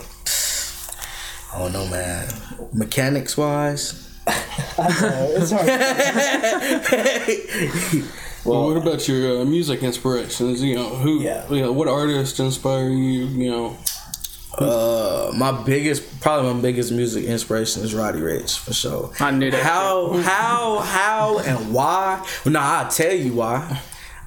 [1.53, 2.29] I don't know, man.
[2.73, 4.35] Mechanics wise, know,
[5.37, 5.69] it's hard.
[8.45, 10.63] Well, what about your uh, music inspirations?
[10.63, 11.23] You know, who?
[11.23, 11.49] Yeah.
[11.51, 13.25] You know, what artists inspire you?
[13.25, 13.79] You know,
[14.59, 19.13] uh, my biggest, probably my biggest music inspiration is Roddy Ricch for sure.
[19.21, 19.63] I knew that.
[19.63, 22.27] How, how, how, and why?
[22.47, 23.81] Nah, I'll tell you why.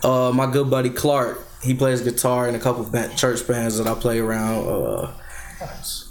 [0.03, 3.87] Uh, my good buddy Clark, he plays guitar in a couple of church bands that
[3.87, 4.67] I play around.
[4.67, 5.13] Uh,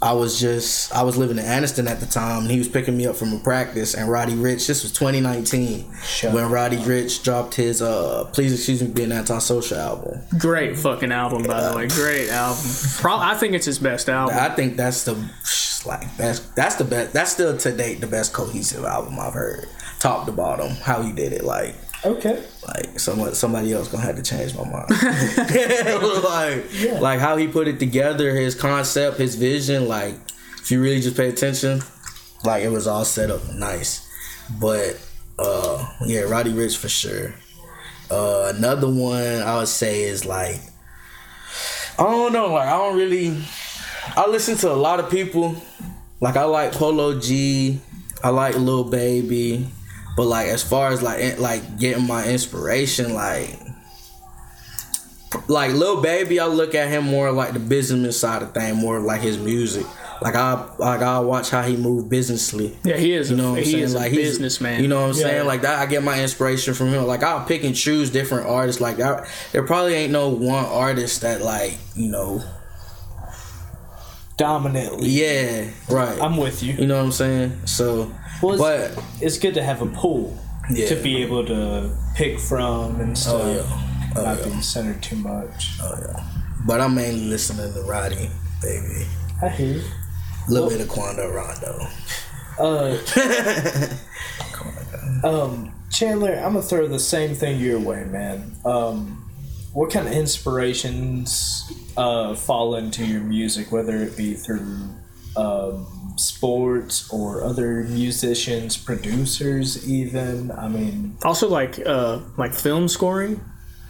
[0.01, 2.97] I was just I was living in Anniston at the time, and he was picking
[2.97, 3.93] me up from a practice.
[3.93, 8.81] And Roddy Ricch, this was 2019 Shut when Roddy Ricch dropped his uh "Please Excuse
[8.81, 10.21] Me Being Antisocial" album.
[10.37, 11.87] Great fucking album, by the way.
[11.87, 12.63] Great album.
[12.97, 14.35] Pro- I think it's his best album.
[14.37, 15.13] I think that's the
[15.85, 17.13] like that's that's the best.
[17.13, 19.67] That's still to date the best cohesive album I've heard,
[19.99, 20.71] top to bottom.
[20.75, 22.43] How he did it, like okay.
[22.67, 24.89] like somebody somebody else gonna have to change my mind.
[26.23, 29.87] like like how he put it together, his concept, his vision.
[29.87, 30.15] Like
[30.59, 31.81] if you really just pay attention,
[32.43, 34.07] like it was all set up nice.
[34.59, 34.99] But
[35.39, 37.33] uh yeah, Roddy Ricch for sure.
[38.09, 40.59] Uh another one I would say is like
[41.99, 43.37] I don't know, like I don't really
[44.15, 45.55] I listen to a lot of people.
[46.19, 47.79] Like I like Polo G,
[48.23, 49.67] I like Lil Baby,
[50.17, 53.57] but like as far as like like getting my inspiration, like
[55.47, 58.99] like Lil Baby, I look at him more like the businessman side of thing, more
[58.99, 59.85] like his music.
[60.21, 62.75] Like I like I watch how he move businessly.
[62.83, 63.29] Yeah, he is.
[63.29, 63.83] You a, know what I'm he saying?
[63.83, 64.81] is like a businessman.
[64.81, 65.27] You know what I'm Yeah.
[65.27, 65.45] saying?
[65.45, 67.05] Like that, I get my inspiration from him.
[67.05, 68.81] Like I'll pick and choose different artists.
[68.81, 72.43] Like that, there probably ain't no one artist that like you know.
[74.37, 75.09] Dominantly.
[75.09, 76.21] Yeah, right.
[76.21, 76.73] I'm with you.
[76.73, 77.65] you know what I'm saying?
[77.65, 80.37] So, Well, it's, but it's good to have a pool
[80.69, 80.87] Yeah.
[80.89, 83.41] to be able to pick from and stuff.
[83.43, 85.79] oh yeah, oh not yeah, being centered too much.
[85.81, 86.23] oh yeah.
[86.67, 88.29] But I'm mainly listening to Roddy,
[88.61, 89.07] baby.
[89.41, 89.83] I hear you.
[90.47, 91.79] A little bit of Quando Rondo.
[92.59, 92.97] Uh,
[95.23, 98.55] um, Chandler, I'm gonna throw the same thing your way, man.
[98.65, 99.26] Um,
[99.77, 104.89] what kind of inspirations uh, fall into your music, whether it be through
[105.35, 105.85] um,
[106.17, 110.49] sports or other musicians, producers, even?
[110.49, 113.39] I mean, also like uh like film scoring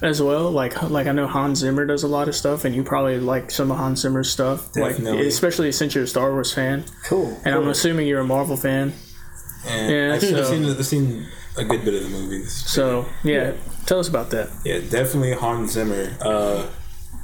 [0.02, 0.52] as well.
[0.52, 3.50] Like like I know Hans Zimmer does a lot of stuff, and you probably like
[3.50, 4.73] some of Hans Zimmer's stuff.
[4.73, 5.19] Definitely.
[5.19, 7.39] Like especially since you're a Star Wars fan, cool.
[7.45, 8.91] and I'm assuming you're a Marvel fan.
[9.65, 12.51] And Yeah, I've, seen, so- I've, seen, I've seen a good bit of the movies.
[12.53, 13.53] So yeah,
[13.85, 14.49] tell us about that.
[14.63, 16.15] Yeah, definitely Hans Zimmer.
[16.21, 16.67] Uh,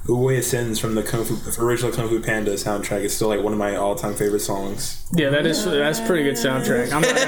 [0.06, 3.54] Oogway Ascends from the Kung Fu original Kung Fu Panda soundtrack is still like one
[3.54, 5.02] of my all time favorite songs.
[5.14, 6.92] Yeah, that is that's a pretty good soundtrack.
[6.92, 7.26] I'm not gonna,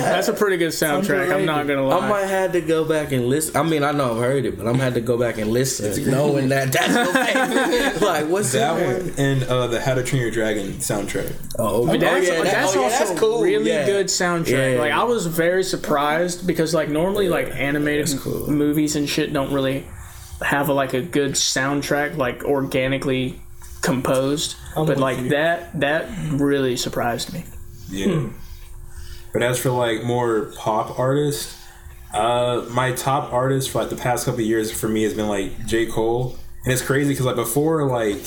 [0.00, 1.32] that's a pretty good soundtrack.
[1.32, 1.98] I'm not gonna lie.
[2.04, 3.56] I might have to go back and listen.
[3.56, 5.52] I mean, I know I've heard it, but I'm gonna have to go back and
[5.52, 8.02] listen, knowing that that's your favorite.
[8.06, 9.00] like, what's That in there?
[9.02, 11.32] one and uh, the How to Train Your Dragon soundtrack.
[11.56, 13.42] Oh, But that's, oh, yeah, that- that's oh, yeah, also that's cool.
[13.42, 13.86] really yeah.
[13.86, 14.74] good soundtrack.
[14.74, 14.80] Yeah.
[14.80, 18.50] Like I was very surprised because like normally like animated cool.
[18.50, 19.86] movies and shit don't really
[20.42, 23.40] have a, like a good soundtrack like organically
[23.80, 24.56] composed.
[24.76, 25.28] I'm but like you.
[25.30, 27.44] that that really surprised me.
[27.90, 28.28] Yeah.
[29.32, 31.58] But as for like more pop artists,
[32.12, 35.28] uh, my top artist for like the past couple of years for me has been
[35.28, 38.20] like J Cole, and it's crazy because like before like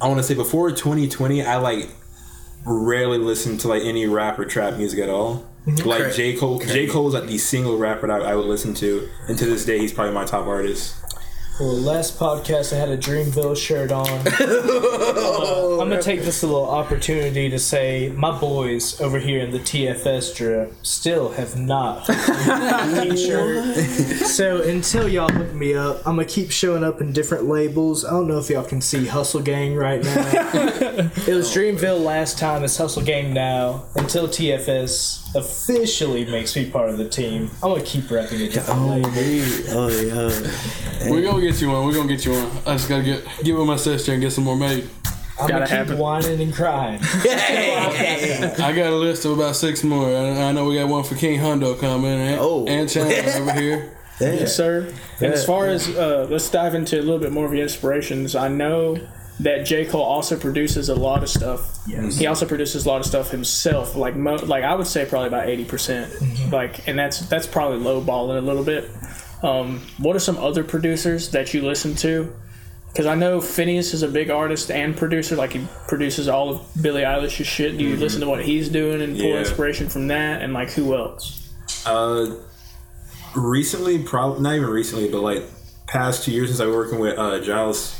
[0.00, 1.88] I want to say before 2020, I like
[2.64, 5.49] rarely listened to like any rap or trap music at all.
[5.66, 8.46] Like Cra- J Cole, J Cole is like the single rapper that I, I would
[8.46, 10.96] listen to, and to this day, he's probably my top artist.
[11.60, 14.08] Well, last podcast I had a Dreamville shirt on.
[14.08, 19.58] Uh, I'm gonna take this little opportunity to say my boys over here in the
[19.58, 23.76] TFS drip still have not t-shirt.
[24.26, 28.06] so until y'all hook me up, I'm gonna keep showing up in different labels.
[28.06, 30.30] I don't know if y'all can see Hustle Gang right now.
[31.26, 32.64] it was Dreamville last time.
[32.64, 33.84] It's Hustle Gang now.
[33.96, 38.52] Until TFS officially makes me part of the team, I'm gonna keep repping it.
[38.52, 39.10] different Oh, label.
[39.10, 39.72] yeah.
[39.74, 41.10] oh yeah.
[41.10, 41.86] We're gonna get you one.
[41.86, 42.50] We're gonna get you one.
[42.66, 44.88] I just gotta get get with my sister and get some more made.
[45.40, 45.98] I'm Gotta gonna keep happen.
[45.98, 47.00] whining and crying.
[47.04, 50.06] I got a list of about six more.
[50.14, 52.66] I, I know we got one for King Hundo coming and, Oh.
[52.66, 53.96] and Chandler over here.
[54.20, 54.92] Yes, sir.
[55.20, 55.46] And as Yeah.
[55.46, 58.34] far as uh, let's dive into a little bit more of your inspirations.
[58.36, 58.98] I know
[59.42, 61.78] that J Cole also produces a lot of stuff.
[61.86, 62.18] Yes.
[62.18, 63.96] He also produces a lot of stuff himself.
[63.96, 66.12] Like mo- like I would say probably about eighty percent.
[66.52, 68.90] Like, and that's that's probably low balling a little bit.
[69.42, 72.32] Um, what are some other producers that you listen to?
[72.88, 75.36] Because I know Finneas is a big artist and producer.
[75.36, 77.78] Like he produces all of Billie Eilish's shit.
[77.78, 79.38] Do you listen to what he's doing and pull Yeah.
[79.38, 80.42] inspiration from that?
[80.42, 81.48] And like who else?
[81.86, 82.34] Uh,
[83.36, 85.44] recently, probably not even recently, but like
[85.86, 87.96] past two years since I was working with uh, Gyles,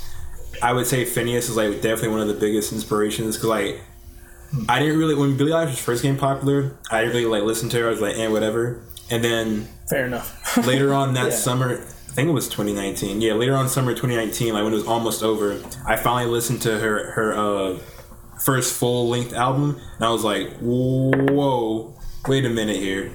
[0.63, 3.81] I would say Finneas is like definitely one of the biggest inspirations because like
[4.69, 7.79] I didn't really when Billie Eilish first became popular, I didn't really like listen to
[7.81, 7.87] her.
[7.87, 8.83] I was like, eh, whatever.
[9.11, 10.57] And then Fair enough.
[10.67, 11.37] later on that Yeah.
[11.37, 13.21] summer, I think it was 2019.
[13.21, 16.79] Yeah, later on summer 2019, like when it was almost over, I finally listened to
[16.79, 17.79] her her uh,
[18.45, 21.95] first full length album, and I was like, whoa,
[22.29, 23.13] wait a minute here.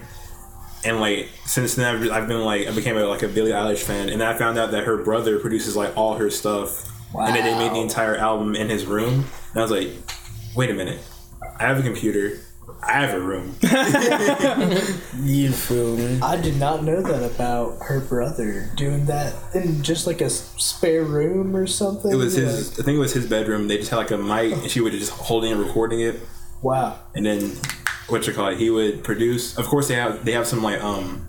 [0.84, 3.80] And like since then, I've, I've been like I became a, like a Billie Eilish
[3.84, 6.84] fan, and then I found out that her brother produces like all her stuff,
[7.20, 9.26] and then they made the entire album in his room.
[9.54, 9.90] And I was like,
[10.56, 11.00] wait a minute,
[11.60, 12.40] I have a computer,
[12.84, 13.56] I have a room.
[15.24, 16.20] You feel me?
[16.22, 21.04] I did not know that about her brother doing that in just like a spare
[21.04, 22.12] room or something.
[22.12, 22.80] It was Like, his.
[22.80, 23.68] I think it was his bedroom.
[23.68, 26.20] They just had like a mic, and she would just hold it and recording it,
[26.62, 27.00] wow.
[27.16, 27.52] and then
[28.08, 28.58] what you call it?
[28.58, 29.58] He would produce.
[29.58, 31.28] Of course, they have they have some like um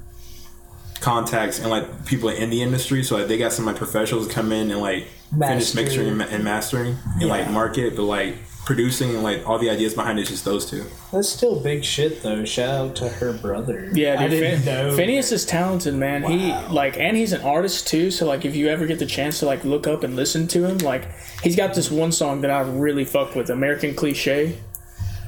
[1.00, 4.52] contacts and like people in the industry, so like they got some like professionals come
[4.52, 9.10] in and like finish mixing and, ma- and mastering and like market, but like producing
[9.10, 10.84] and like all the ideas behind it is just those two.
[11.12, 12.44] That's still big shit though.
[12.44, 13.88] Shout out to her brother.
[13.92, 14.96] Yeah, I dude, didn't Phin- know.
[14.96, 16.22] Finneas is talented, man.
[16.22, 16.28] Wow.
[16.30, 18.10] He like, and he's an artist too.
[18.10, 20.64] So like, if you ever get the chance to like look up and listen to
[20.64, 21.06] him, like,
[21.42, 24.58] he's got this one song that I really fuck with, American Cliche.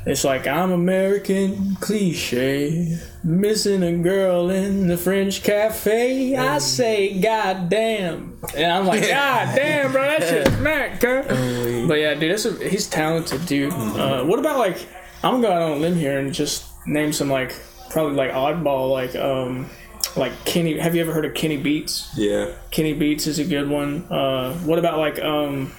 [0.07, 6.35] It's like I'm American cliche, missing a girl in the French cafe.
[6.37, 11.87] I say, God damn, and I'm like, God damn, bro, that shit's smack, cuz.
[11.87, 13.73] But yeah, dude, that's a, he's talented, dude.
[13.73, 14.79] Uh, what about like,
[15.23, 17.55] I'm gonna go out on a limb here and just name some like
[17.91, 19.69] probably like oddball like um
[20.17, 20.79] like Kenny.
[20.79, 22.11] Have you ever heard of Kenny Beats?
[22.17, 22.53] Yeah.
[22.71, 24.05] Kenny Beats is a good one.
[24.11, 25.73] Uh, what about like um,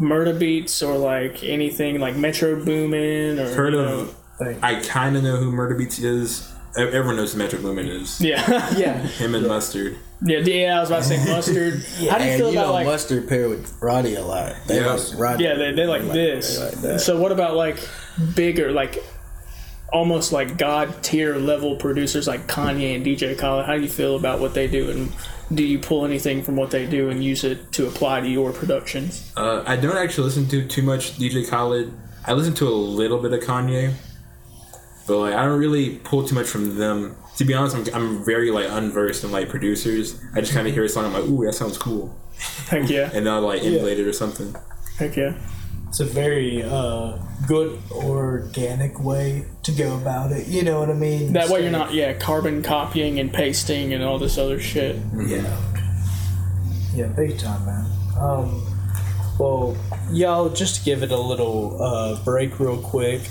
[0.00, 4.08] Murda Beatz or like anything like Metro Boomin or Heard you of?
[4.40, 6.50] know- I kind of know who Murda Beatz is.
[6.78, 8.20] Everyone knows who Metro Boomin is.
[8.20, 8.40] Yeah,
[8.76, 8.96] Yeah.
[8.98, 9.98] Him and Mustard.
[10.24, 10.76] yeah, yeah.
[10.78, 11.74] I was about to say mustard.
[12.08, 12.86] How do you And feel you about know, like?
[12.86, 14.54] mustard paired with Roddy a lot.
[14.66, 14.94] They Yeah.
[14.94, 15.44] like Roddy.
[15.44, 16.56] yeah, they they like this.
[16.80, 17.76] they like so what about like
[18.34, 19.02] bigger like?
[19.92, 23.66] Almost like god tier level producers like Kanye and DJ Khaled.
[23.66, 25.12] How do you feel about what they do, and
[25.52, 28.52] do you pull anything from what they do and use it to apply to your
[28.52, 29.32] productions?
[29.36, 31.92] Uh, I don't actually listen to too much DJ Khaled.
[32.24, 33.94] I listen to a little bit of Kanye,
[35.06, 37.16] but like I don't really pull too much from them.
[37.36, 40.20] To be honest, I'm, I'm very like unversed in like producers.
[40.34, 42.14] I just kind of hear a song, I'm like, ooh, that sounds cool,
[42.68, 44.54] Heck yeah, and then I'll like emulate it or something.
[44.98, 45.34] heck yeah.
[45.90, 50.46] It's a very uh, good organic way to go about it.
[50.46, 51.32] You know what I mean?
[51.32, 54.94] That way you're not, yeah, carbon copying and pasting and all this other shit.
[55.16, 55.60] Yeah.
[56.94, 57.86] Yeah, big time, man.
[58.16, 58.64] Um,
[59.36, 59.76] well,
[60.12, 63.22] y'all, just to give it a little uh, break real quick.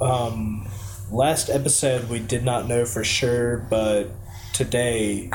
[0.00, 0.68] Um,
[1.10, 4.10] last episode, we did not know for sure, but
[4.52, 5.32] today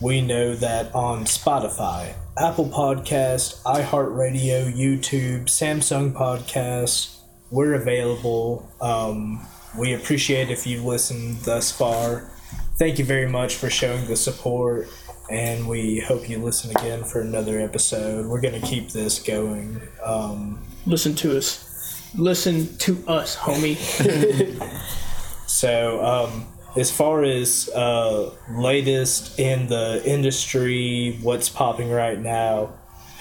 [0.00, 7.16] we know that on Spotify, Apple Podcast, iHeartRadio, YouTube, Samsung Podcast,
[7.50, 8.70] we're available.
[8.80, 9.46] Um,
[9.78, 12.30] we appreciate if you've listened thus far.
[12.78, 14.88] Thank you very much for showing the support,
[15.30, 18.26] and we hope you listen again for another episode.
[18.26, 19.80] We're going to keep this going.
[20.02, 22.14] Um, Listen to us.
[22.16, 23.76] Listen to us, homie.
[25.50, 32.74] So, um, as far as uh, latest in the industry, what's popping right now,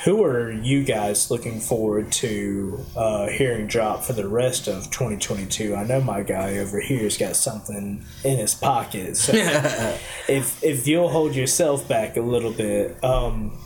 [0.04, 5.76] who are you guys looking forward to uh, hearing drop for the rest of 2022?
[5.76, 9.18] I know my guy over here's got something in his pocket.
[9.18, 9.34] So,
[10.30, 13.58] if if you'll hold yourself back a little bit, um,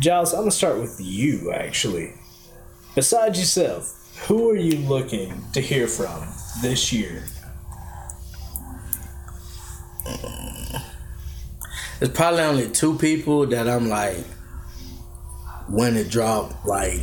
[0.00, 2.14] Gyles, I'm gonna start with you actually.
[2.96, 6.26] Besides yourself, who are you looking to hear from
[6.62, 7.22] this year?
[12.00, 14.24] There's probably only two people that I'm like,
[15.68, 17.00] when it drop, like,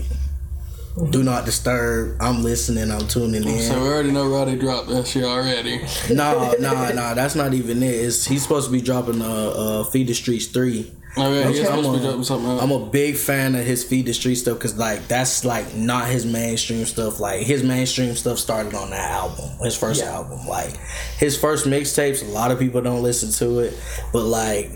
[1.12, 2.18] do not disturb.
[2.20, 2.90] I'm listening.
[2.92, 3.60] I'm tuning in.
[3.62, 5.78] So we already know Roddy dropped that shit already.
[6.12, 7.14] no, no, no.
[7.16, 7.94] That's not even it.
[7.94, 10.92] It's, he's supposed to be dropping uh, uh, Feed the Streets three.
[11.20, 11.66] Oh yeah, he's Okay.
[11.66, 12.62] supposed to be I'm a- dropping something else.
[12.64, 16.08] I'm a big fan of his Feed the Street stuff because like that's like not
[16.10, 17.20] his mainstream stuff.
[17.20, 20.12] Like his mainstream stuff started on that album, his first Yeah.
[20.14, 20.48] album.
[20.48, 20.76] Like
[21.18, 23.80] his first mixtapes, a lot of people don't listen to it,
[24.14, 24.72] but like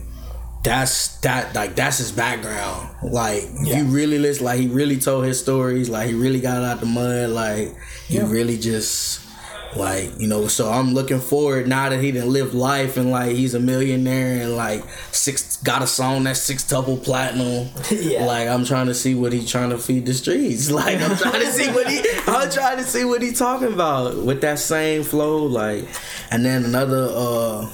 [0.63, 2.89] that's that like that's his background.
[3.03, 3.79] Like Yeah.
[3.79, 5.89] you really listen, like he really told his stories.
[5.89, 7.29] Like he really got out the mud.
[7.31, 7.75] Like
[8.07, 8.29] he Yeah.
[8.29, 9.21] really just.
[9.73, 13.31] Like you know, so I'm looking forward now that he didn't live life and like
[13.37, 17.69] he's a millionaire and like six got a song that's six double platinum.
[17.89, 18.25] Yeah.
[18.25, 20.69] Like I'm trying to see what he trying to feed the streets.
[20.81, 24.17] Like I'm trying to see what he I'm trying to see what he talking about
[24.17, 25.45] with that same flow.
[25.45, 25.87] Like
[26.31, 27.71] and then another uh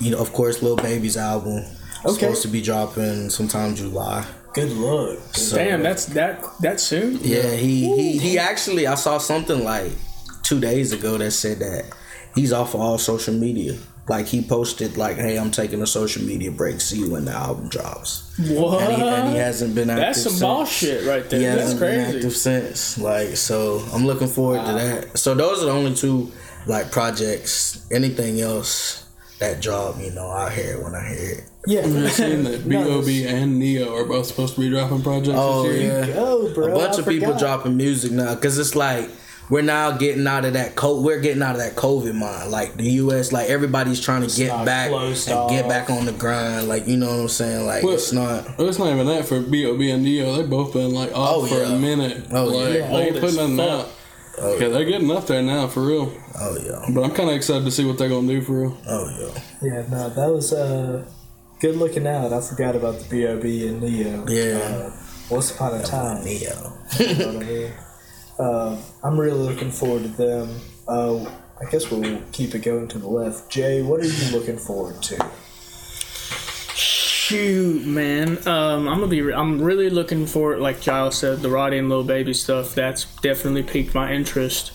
[0.00, 1.62] you know, of course Lil Baby's album.
[2.04, 2.14] Okay.
[2.20, 4.26] Supposed to be dropping sometime July.
[4.54, 5.18] Good luck.
[5.34, 7.18] So, Damn, that's that that soon.
[7.22, 9.92] yeah, he, he he actually I saw something like
[10.42, 11.84] two days ago that said that
[12.34, 13.76] he's off of all social media.
[14.08, 16.80] Like he posted like, "Hey, I'm taking a social media break.
[16.80, 18.80] See you when the album drops." What?
[18.82, 20.06] And he, and he hasn't been active.
[20.06, 20.40] that's some since.
[20.42, 21.40] bullshit right there.
[21.40, 22.16] He That's hasn't been crazy.
[22.18, 22.98] active since.
[22.98, 25.18] Like, so I'm looking forward to that.
[25.18, 26.30] So those are the only two
[26.68, 27.84] like projects.
[27.90, 29.04] Anything else
[29.40, 31.44] that drop, you know, I hear it when I hear it.
[31.66, 31.80] Yeah.
[31.80, 33.26] I've seen that B.O.B.
[33.26, 36.04] and Neo are both supposed to be dropping projects Oh this year.
[36.06, 36.66] yeah, Go, bro.
[36.72, 39.10] a bunch I of people dropping music now because it's like
[39.48, 42.50] we're now getting out of that co- we're getting out of that COVID mind.
[42.50, 46.12] Like the U.S., like everybody's trying to get back and closed get back on the
[46.12, 46.66] grind.
[46.68, 47.64] Like you know what I'm saying?
[47.66, 48.44] Like Well, it's not.
[48.58, 49.90] It's not even that for B.O.B.
[49.90, 50.34] and Neo.
[50.36, 51.72] They've both been like off Oh, for yeah.
[51.74, 52.26] a minute.
[52.32, 52.88] Oh, like, yeah.
[52.90, 53.86] They ain't putting as nothing fuck.
[54.44, 54.60] out.
[54.60, 56.12] yeah, they're getting up there now for real.
[56.40, 56.92] Oh yeah.
[56.94, 58.78] But I'm kind of excited to see what they're gonna do for real.
[58.88, 59.42] Oh yeah.
[59.62, 61.04] Yeah, no, that was uh,
[61.60, 62.32] good looking out.
[62.32, 63.68] I forgot about the B.O.B.
[63.68, 64.26] and Neo.
[64.28, 64.58] Yeah.
[64.58, 64.90] Uh,
[65.30, 66.24] once upon a time.
[66.24, 66.72] Neo.
[66.98, 67.72] You know what I mean?
[68.38, 70.60] Uh, I'm really looking forward to them.
[70.86, 71.24] Uh,
[71.60, 73.50] I guess we'll keep it going to the left.
[73.50, 75.30] Jay, what are you looking forward to?
[76.74, 78.38] Shoot, man.
[78.46, 79.32] Um, I'm gonna be.
[79.32, 82.74] I'm really looking for, like Gyles said, the Roddy and Lil Baby stuff.
[82.74, 84.72] That's definitely piqued my interest.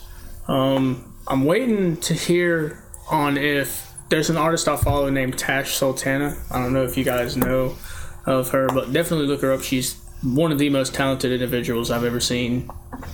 [0.47, 6.37] Um, I'm waiting to hear on if there's an artist I follow named Tash Sultana.
[6.51, 7.77] I don't know if you guys know
[8.25, 9.63] of her, but definitely look her up.
[9.63, 12.69] She's one of the most talented individuals I've ever seen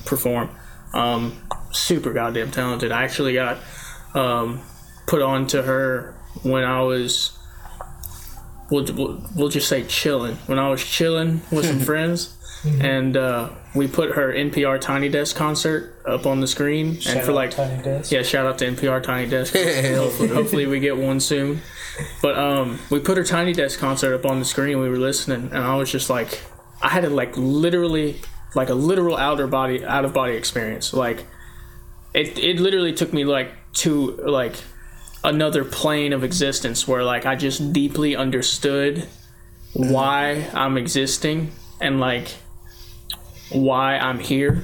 [0.05, 0.49] perform.
[0.93, 1.39] Um,
[1.71, 2.91] super goddamn talented.
[2.91, 3.59] I actually got
[4.15, 4.61] um,
[5.05, 7.37] put on to her when I was,
[8.71, 10.37] we'll, we'll, we'll just say chilling.
[10.47, 12.35] When I was chilling with some friends.
[12.82, 17.32] And uh, we put her NPR Tiny Desk concert up on the screen, and for
[17.32, 18.11] out like Tiny Desk.
[18.11, 19.53] yeah, shout out to NPR Tiny Desk.
[19.95, 21.61] hopefully, hopefully we get one soon.
[22.22, 24.80] But um, we put her Tiny Desk concert up on the screen.
[24.80, 26.41] We were listening, and I was just like,
[26.82, 28.22] I had to like literally,
[28.55, 30.93] like a literal outer body, out of body experience.
[30.93, 31.26] Like,
[32.13, 34.55] it it literally took me like to like
[35.24, 39.07] another plane of existence where like I just deeply understood
[39.74, 42.36] why I'm existing and like
[43.51, 44.63] why I'm here.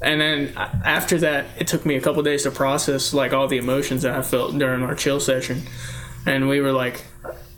[0.00, 3.48] And then uh, after that it took me a couple days to process like all
[3.48, 5.62] the emotions that i felt during our chill session.
[6.26, 7.04] And we were like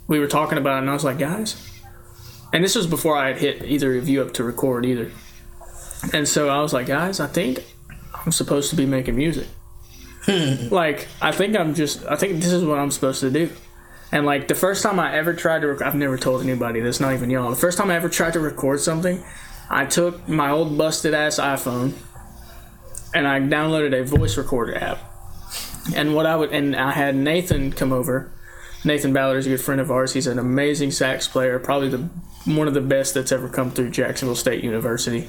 [0.07, 1.69] we were talking about it and i was like guys
[2.53, 5.11] and this was before i had hit either of you up to record either.
[6.13, 7.63] And so i was like guys i think
[8.25, 9.47] i'm supposed to be making music.
[10.71, 13.51] Like i think i'm just i think this is what i'm supposed to do.
[14.13, 17.01] And like the first time i ever tried to rec- i've never told anybody this
[17.01, 17.51] not even y'all.
[17.51, 19.23] The first time i ever tried to record something
[19.71, 21.93] i took my old busted ass iphone
[23.15, 24.99] and I downloaded a voice recorder app.
[25.97, 28.31] And what I would and I had Nathan come over.
[28.85, 30.13] Nathan Ballard is a good friend of ours.
[30.13, 32.09] He's an amazing sax player, probably the
[32.45, 35.29] one of the best that's ever come through Jacksonville State University.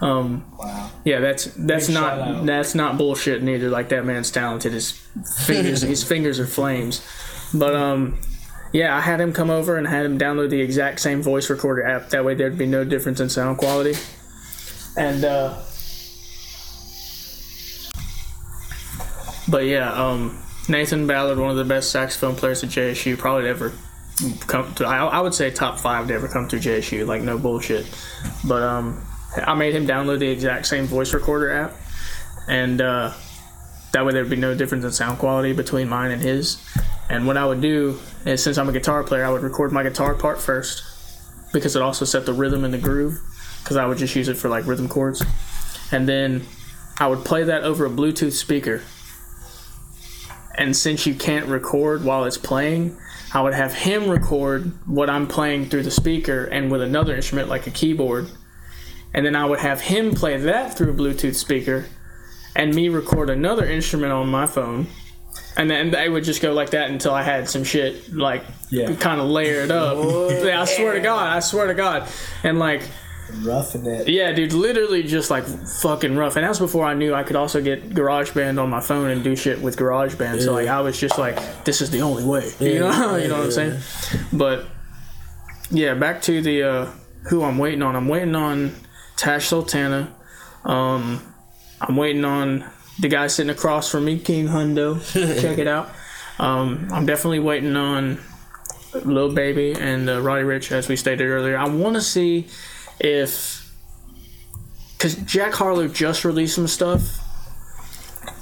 [0.00, 0.90] Um, Wow.
[1.04, 3.68] yeah, that's that's Big not that's not bullshit neither.
[3.68, 4.72] Like that man's talented.
[4.72, 4.92] His
[5.44, 7.06] fingers his fingers are flames.
[7.52, 8.18] But um,
[8.72, 11.84] yeah, I had him come over and had him download the exact same voice recorder
[11.84, 12.10] app.
[12.10, 13.94] That way there'd be no difference in sound quality.
[14.96, 15.62] And uh,
[19.48, 20.38] but yeah, um,
[20.68, 23.72] Nathan Ballard, one of the best saxophone players at JSU, probably ever
[24.46, 24.86] come to.
[24.86, 27.06] I, I would say top five to ever come through JSU.
[27.06, 27.86] Like no bullshit.
[28.46, 29.02] But um,
[29.36, 31.74] I made him download the exact same voice recorder app,
[32.48, 33.12] and uh,
[33.92, 36.62] that way there'd be no difference in sound quality between mine and his.
[37.10, 37.98] And what I would do
[38.28, 40.82] is, since I'm a guitar player, I would record my guitar part first
[41.52, 43.20] because it also set the rhythm and the groove.
[43.62, 45.22] Because I would just use it for like rhythm chords,
[45.92, 46.46] and then
[46.98, 48.82] I would play that over a Bluetooth speaker.
[50.56, 52.96] And since you can't record while it's playing,
[53.34, 57.48] I would have him record what I'm playing through the speaker and with another instrument
[57.48, 58.28] like a keyboard.
[59.12, 61.86] And then I would have him play that through a Bluetooth speaker
[62.56, 64.86] and me record another instrument on my phone.
[65.56, 68.94] And then they would just go like that until I had some shit like Yeah.
[68.94, 69.96] kind of layered up.
[70.44, 72.08] yeah, I swear to God, I swear to God.
[72.44, 72.82] And like
[73.42, 74.08] Roughing it.
[74.08, 75.44] yeah, dude, literally just like
[75.82, 76.36] fucking rough.
[76.36, 79.22] And that was before I knew I could also get GarageBand on my phone and
[79.24, 80.40] do shit with GarageBand.
[80.42, 82.50] So like I was just like, this is the only way.
[82.60, 83.80] You know, you know what I'm saying?
[84.32, 84.64] But
[85.70, 86.90] yeah, back to the uh,
[87.28, 87.96] who I'm waiting on.
[87.96, 88.74] I'm waiting on
[89.16, 90.14] Tash Sultana.
[90.64, 91.20] Um,
[91.80, 92.64] I'm waiting on
[92.98, 95.00] the guy sitting across from me, King Hundo.
[95.40, 95.90] Check it out.
[96.38, 98.20] Um, I'm definitely waiting on
[99.04, 101.56] Lil Baby and uh, Roddy Ricch, as we stated earlier.
[101.56, 102.46] I want to see
[103.00, 103.64] if
[104.96, 107.20] because Jack Harlow just released some stuff,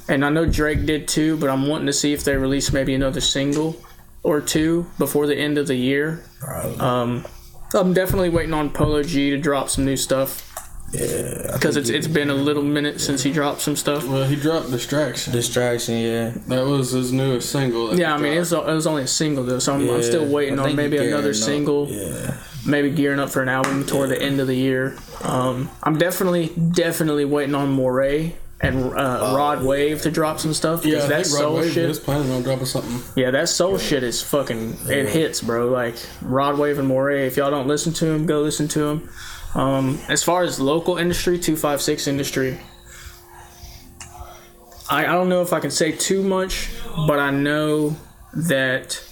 [0.08, 2.94] and I know Drake did too, but I'm wanting to see if they release maybe
[2.94, 3.76] another single
[4.22, 6.24] or two before the end of the year.
[6.80, 7.26] Um,
[7.74, 10.45] I'm definitely waiting on Polo G to drop some new stuff
[10.92, 11.50] Yeah.
[11.52, 14.06] because it's it's been a little minute since he dropped some stuff.
[14.06, 15.32] Well, he dropped Distraction.
[15.32, 16.30] Distraction, yeah.
[16.46, 17.98] That was his newest single.
[17.98, 18.66] Yeah, I he mean it dropped.
[18.66, 21.30] was, it was only a single though, so I'm, I'm still waiting on maybe another
[21.30, 21.34] up.
[21.36, 21.88] single.
[21.88, 22.36] Yeah.
[22.64, 24.96] maybe gearing up for an album toward the end of the year.
[25.22, 30.84] Um, I'm definitely, definitely waiting on Morray and uh, Rod Wave to drop some stuff.
[30.86, 31.90] Yeah, I that Rod soul Wave shit.
[31.90, 33.00] is planning on dropping something.
[33.20, 34.76] Yeah, that soul shit is fucking.
[34.88, 35.68] It hits, bro.
[35.68, 37.26] Like Rod Wave and Morray.
[37.26, 39.10] If y'all don't listen to him, go listen to him.
[39.56, 42.58] Um, as far as local industry, two five six industry.
[44.88, 46.68] I, I don't know if I can say too much,
[47.06, 47.96] but I know
[48.34, 49.02] that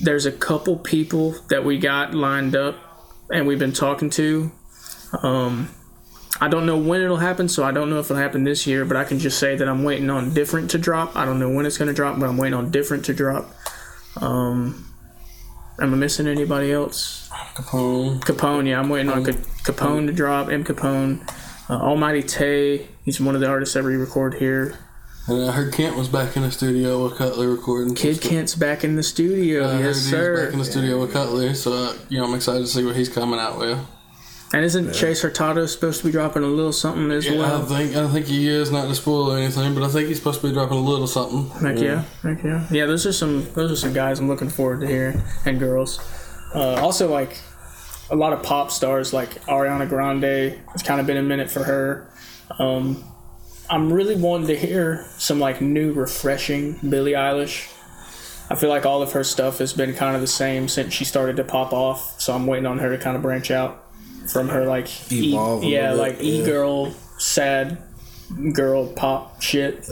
[0.00, 2.76] there's a couple people that we got lined up
[3.32, 4.52] and we've been talking to.
[5.22, 5.70] Um,
[6.38, 8.84] I don't know when it'll happen, so I don't know if it'll happen this year,
[8.84, 11.16] but I can just say that I'm waiting on different to drop.
[11.16, 13.50] I don't know when it's going to drop, but I'm waiting on different to drop.
[14.20, 14.87] Um,
[15.80, 17.28] am I missing anybody else?
[17.54, 18.20] Capone.
[18.20, 20.48] Capone, yeah, I'm waiting on Capone to drop.
[20.48, 20.64] M.
[20.64, 21.28] Capone,
[21.68, 22.86] uh, Almighty Tay.
[23.04, 24.78] He's one of the artists that we record here.
[25.26, 27.94] And I heard Kent was back in the studio with Cutler recording.
[27.94, 28.20] Kid.
[28.20, 29.68] Kent's back in the studio.
[29.68, 30.44] I heard yes, he's sir.
[30.46, 32.96] back in the studio with Cutler, so uh, you know I'm excited to see what
[32.96, 33.78] he's coming out with.
[34.52, 37.66] And isn't Chase Hurtado supposed to be dropping a little something as Yeah, I well?
[37.66, 40.48] think I think he is not to spoil anything, but I think he's supposed to
[40.48, 41.50] be dropping a little something.
[41.60, 42.86] Heck yeah, heck yeah, yeah.
[42.86, 46.00] Those are some those are some guys I'm looking forward to hearing and girls.
[46.54, 47.36] Uh, also, like
[48.10, 50.58] a lot of pop stars like Ariana Grande.
[50.72, 52.10] It's kind of been a minute for her.
[52.58, 53.04] Um,
[53.68, 57.70] I'm really wanting to hear some like new, refreshing Billie Eilish.
[58.50, 61.04] I feel like all of her stuff has been kind of the same since she
[61.04, 62.18] started to pop off.
[62.18, 63.84] So I'm waiting on her to kind of branch out
[64.28, 66.44] from her like e, Evolve a yeah, little like bit, e yeah.
[66.46, 67.78] girl, sad
[68.52, 69.84] girl pop shit.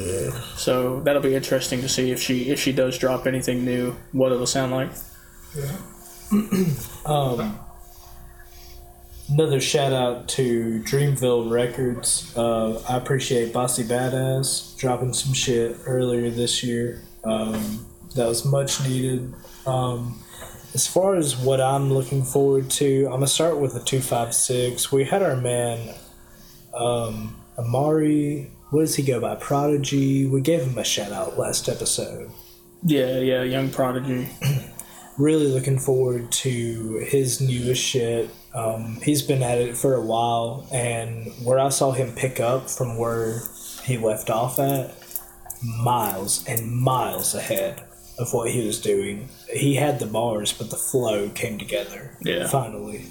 [0.56, 4.32] So that'll be interesting to see if she if she does drop anything new, what
[4.32, 4.90] it'll sound like.
[7.06, 7.56] Um,
[9.28, 12.36] another shout out to Dreamville Records.
[12.36, 17.02] Uh, I appreciate Bossy Badass dropping some shit earlier this year.
[17.22, 19.32] Um, that was much needed.
[19.66, 20.20] Um,
[20.76, 24.34] as far as what I'm looking forward to, I'm gonna start with the two five
[24.34, 24.92] six.
[24.92, 25.94] We had our man
[26.74, 28.50] um, Amari.
[28.68, 29.36] What does he go by?
[29.36, 30.26] Prodigy.
[30.26, 32.30] We gave him a shout out last episode.
[32.82, 34.28] Yeah, yeah, young prodigy.
[35.18, 38.28] really looking forward to his newest shit.
[38.54, 42.68] Um, he's been at it for a while, and where I saw him pick up
[42.68, 43.40] from where
[43.82, 44.94] he left off at,
[45.62, 47.85] miles and miles ahead
[48.18, 49.28] of what he was doing.
[49.52, 52.16] He had the bars, but the flow came together.
[52.22, 52.46] Yeah.
[52.48, 53.06] Finally.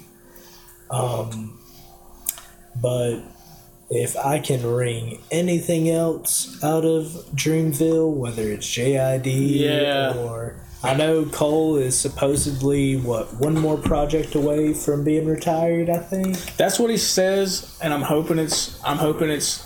[0.90, 1.58] Um,
[2.80, 3.20] but
[3.90, 7.04] if I can wring anything else out of
[7.34, 9.26] Dreamville, whether it's JID
[9.60, 10.14] Yeah.
[10.16, 15.88] or I know Cole is supposedly what one more project away from being retired.
[15.88, 16.36] I think.
[16.56, 19.64] That's what he says, and I'm hoping it's I'm hoping it's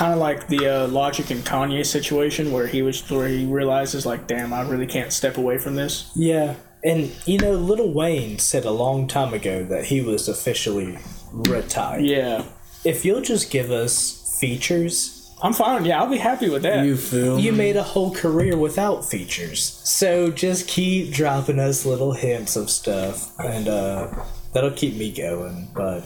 [0.00, 4.06] kind of like the uh, Logic and Kanye situation where he was where he realizes
[4.06, 6.10] like, damn, I really can't step away from this.
[6.16, 10.98] Yeah, and you know, Lil Wayne said a long time ago that he was officially
[11.32, 12.02] retired.
[12.06, 12.44] Yeah,
[12.82, 15.86] If you'll just give us features I'm fine.
[15.86, 16.84] Yeah, I'll be happy with that.
[16.84, 17.58] You feel You me?
[17.58, 19.62] made a whole career without features.
[19.84, 24.08] So just keep dropping us little hints of stuff and uh,
[24.52, 25.68] that'll keep me going.
[25.74, 26.00] But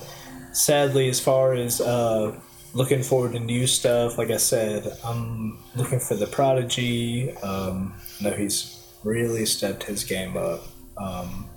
[0.52, 2.38] sadly as far as uh,
[2.74, 7.32] looking forward to new stuff, like I said, I'm looking for the prodigy.
[7.38, 10.62] Um, I know he's really stepped his game up.
[10.96, 11.48] Um,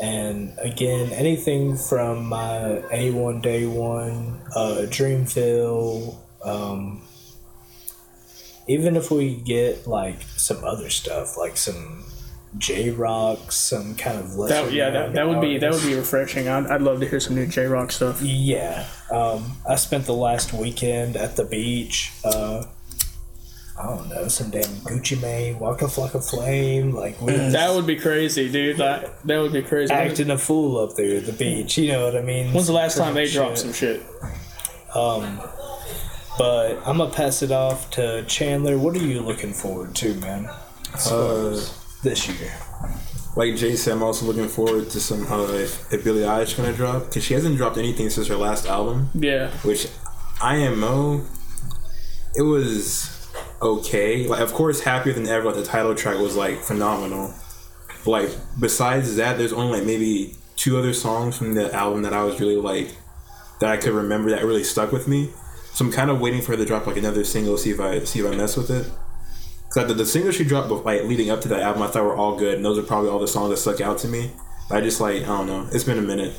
[0.00, 7.02] and again, anything from my A1 Day One, uh, Dreamville, um,
[8.66, 12.04] even if we get like some other stuff, like some
[12.58, 15.94] Jay Rock, some kind of lesser That, yeah, that, that would be that would be
[15.94, 16.48] refreshing.
[16.48, 18.20] I'd, I'd love to hear some new Jay Rock stuff.
[18.22, 22.12] Yeah, um, I spent the last weekend at the beach.
[22.24, 22.64] Uh,
[23.78, 27.96] I don't know, some damn Gucci Mane, Waka Flocka Flame, like we That would be
[27.96, 28.76] crazy, dude.
[28.78, 29.92] That that would be crazy.
[29.92, 31.78] acting a fool up there at the beach.
[31.78, 32.52] You know what I mean?
[32.52, 33.34] When's the last time they Shit.
[33.36, 34.02] dropped some shit?
[34.94, 35.40] Um,
[36.36, 38.76] But I'm gonna pass it off to Chandler.
[38.78, 40.46] What are you looking forward to, man?
[41.06, 41.60] Uh,
[42.02, 42.52] This year.
[43.36, 46.72] like Jay said, I'm also looking forward to some uh, if, if Billie Eilish gonna
[46.72, 49.88] drop because she hasn't dropped anything since her last album, Yeah, which
[50.40, 51.24] IMO.
[52.36, 53.28] It was
[53.60, 54.26] okay.
[54.26, 55.46] Like, of course, happier than ever.
[55.46, 57.34] Like, the title track was like phenomenal.
[58.04, 62.12] But, like, besides that, there's only like maybe two other songs from the album that
[62.12, 62.94] I was really like
[63.60, 65.30] that I could remember that really stuck with me.
[65.72, 68.00] So I'm kind of waiting for her to drop like another single, see if I
[68.04, 68.90] see if I mess with it.
[69.70, 72.16] Cause the, the singles she dropped like leading up to that album, I thought were
[72.16, 74.32] all good, and those are probably all the songs that stuck out to me.
[74.68, 75.68] But I just like I don't know.
[75.72, 76.34] It's been a minute,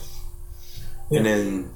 [1.11, 1.69] and then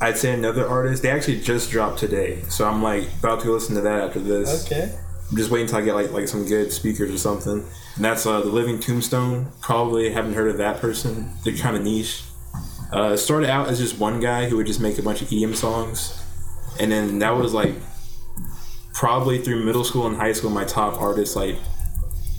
[0.00, 1.02] I'd say another artist.
[1.02, 4.20] They actually just dropped today, so I'm like about to go listen to that after
[4.20, 4.64] this.
[4.66, 4.94] Okay.
[5.30, 7.62] I'm just waiting until I get like like some good speakers or something.
[7.96, 9.52] And that's uh, the Living Tombstone.
[9.60, 11.30] Probably haven't heard of that person.
[11.44, 12.24] They're kind of niche.
[12.90, 15.54] Uh, started out as just one guy who would just make a bunch of EDM
[15.54, 16.24] songs,
[16.80, 17.74] and then that was like
[18.92, 21.56] probably through middle school and high school my top artists like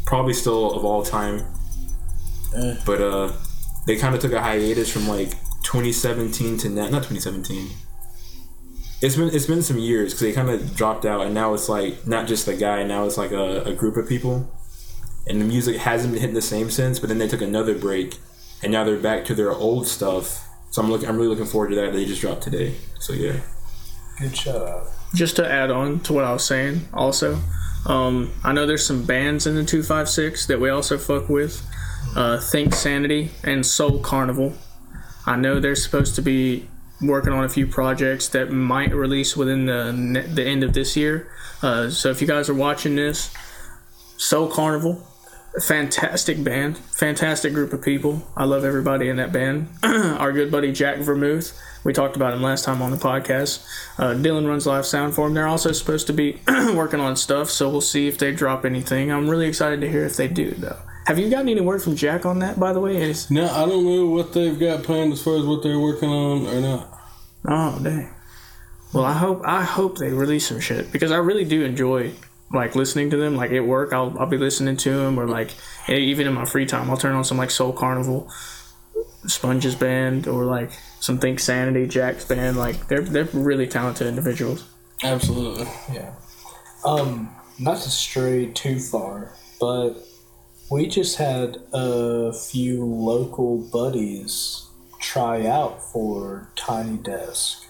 [0.05, 1.43] probably still of all time.
[2.85, 3.31] But uh,
[3.87, 5.31] they kind of took a hiatus from like
[5.63, 6.89] 2017 to now.
[6.89, 7.69] Not 2017
[9.01, 11.67] it's been it's been some years because they kind of dropped out and now it's
[11.67, 14.47] like not just the guy now it's like a, a group of people
[15.27, 18.19] and the music hasn't been hitting the same since but then they took another break
[18.61, 21.69] and now they're back to their old stuff so i'm looking i'm really looking forward
[21.69, 23.39] to that they just dropped today so yeah
[24.21, 24.87] Good shout out.
[25.13, 27.39] Just to add on to what I was saying, also,
[27.85, 31.29] um, I know there's some bands in the two five six that we also fuck
[31.29, 31.65] with.
[32.15, 34.53] Uh, Think Sanity and Soul Carnival.
[35.25, 36.67] I know they're supposed to be
[37.01, 41.31] working on a few projects that might release within the the end of this year.
[41.61, 43.33] Uh, so if you guys are watching this,
[44.17, 45.07] Soul Carnival,
[45.59, 48.25] fantastic band, fantastic group of people.
[48.35, 49.67] I love everybody in that band.
[49.83, 53.65] Our good buddy Jack Vermouth, we talked about him last time on the podcast.
[53.97, 55.33] Uh, Dylan runs live sound for him.
[55.33, 59.11] They're also supposed to be working on stuff, so we'll see if they drop anything.
[59.11, 60.77] I'm really excited to hear if they do, though.
[61.07, 63.01] Have you gotten any word from Jack on that, by the way?
[63.01, 66.09] Is Now I don't know what they've got planned as far as what they're working
[66.09, 66.99] on or not.
[67.47, 68.13] oh dang.
[68.93, 72.13] Well, I hope I hope they release some shit because I really do enjoy
[72.53, 73.35] like listening to them.
[73.35, 75.53] Like at work, I'll I'll be listening to them, or like
[75.87, 78.29] even in my free time, I'll turn on some like Soul Carnival,
[79.25, 82.57] Sponges band, or like some Think Sanity, Jack's band.
[82.57, 84.67] Like they're they're really talented individuals.
[85.03, 85.67] Absolutely.
[85.93, 86.13] Yeah.
[86.85, 89.93] Um, not to stray too far, but
[90.71, 94.67] we just had a few local buddies
[94.99, 97.65] try out for Tiny Desk.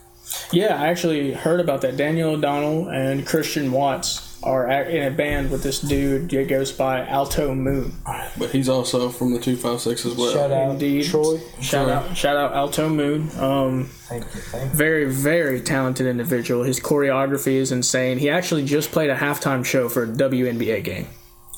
[0.51, 1.97] Yeah, I actually heard about that.
[1.97, 7.05] Daniel O'Donnell and Christian Watts are in a band with this dude that goes by
[7.05, 7.93] Alto Moon.
[8.37, 10.33] But he's also from the two five six as well.
[10.33, 11.05] Shout out Indeed.
[11.05, 11.39] Troy.
[11.61, 13.29] Shout out, shout out Alto Moon.
[13.39, 14.29] Um, Thank you.
[14.41, 14.77] Thank you.
[14.77, 16.63] very, very talented individual.
[16.63, 18.17] His choreography is insane.
[18.17, 21.07] He actually just played a halftime show for a WNBA game.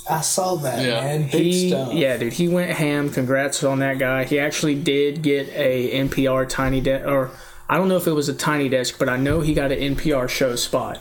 [0.09, 0.99] I saw that, Yeah.
[1.01, 1.21] man.
[1.23, 1.93] Big He, stuff.
[1.93, 3.09] yeah, dude, he went ham.
[3.09, 4.25] Congrats on that guy.
[4.25, 7.31] He actually did get a NPR tiny desk, or
[7.69, 9.79] I don't know if it was a tiny desk, but I know he got an
[9.95, 10.99] NPR show spot.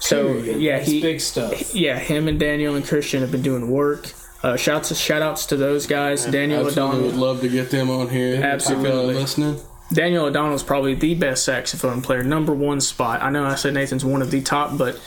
[0.00, 0.60] So Period.
[0.60, 1.74] yeah, That's he big stuff.
[1.74, 4.12] yeah, him and Daniel and Christian have been doing work.
[4.42, 6.24] Uh, shouts shout outs to those guys.
[6.24, 8.42] Daniel Absolutely would love to get them on here.
[8.42, 8.88] Absolutely.
[8.88, 9.60] If y'all listening.
[9.92, 13.22] Daniel O'Donnell is probably the best saxophone player, number one spot.
[13.22, 14.98] I know I said Nathan's one of the top, but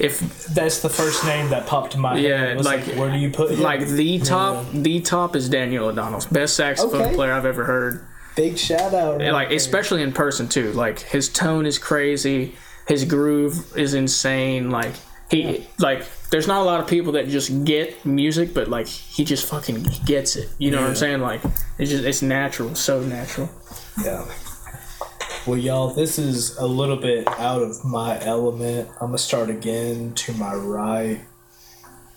[0.00, 0.18] if
[0.48, 2.56] That's the first name that popped in my Yeah, head.
[2.58, 3.60] It like- where do you put him?
[3.60, 7.14] like the top, the top is Daniel O'Donnell's best saxophone Okay.
[7.14, 8.02] player I've ever heard.
[8.34, 9.18] big shout out.
[9.20, 9.56] Right like there.
[9.56, 10.72] especially in person too.
[10.72, 12.54] Like his tone is crazy,
[12.86, 14.70] his groove is insane.
[14.70, 14.94] Like
[15.30, 19.24] he like there's not a lot of people that just get music, but like he
[19.24, 20.48] just fucking gets it.
[20.58, 21.20] You know what I'm saying?
[21.20, 21.42] Like
[21.78, 23.50] it's just it's natural, so natural.
[24.04, 24.26] Yeah.
[25.46, 28.88] Well, y'all, this is a little bit out of my element.
[29.00, 31.20] I'm gonna start again to my right.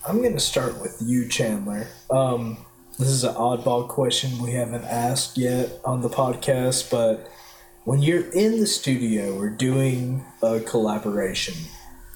[0.07, 1.87] I'm gonna start with you, Chandler.
[2.09, 2.65] Um,
[2.97, 7.31] this is an oddball question we haven't asked yet on the podcast, but
[7.83, 11.55] when you're in the studio or doing a collaboration,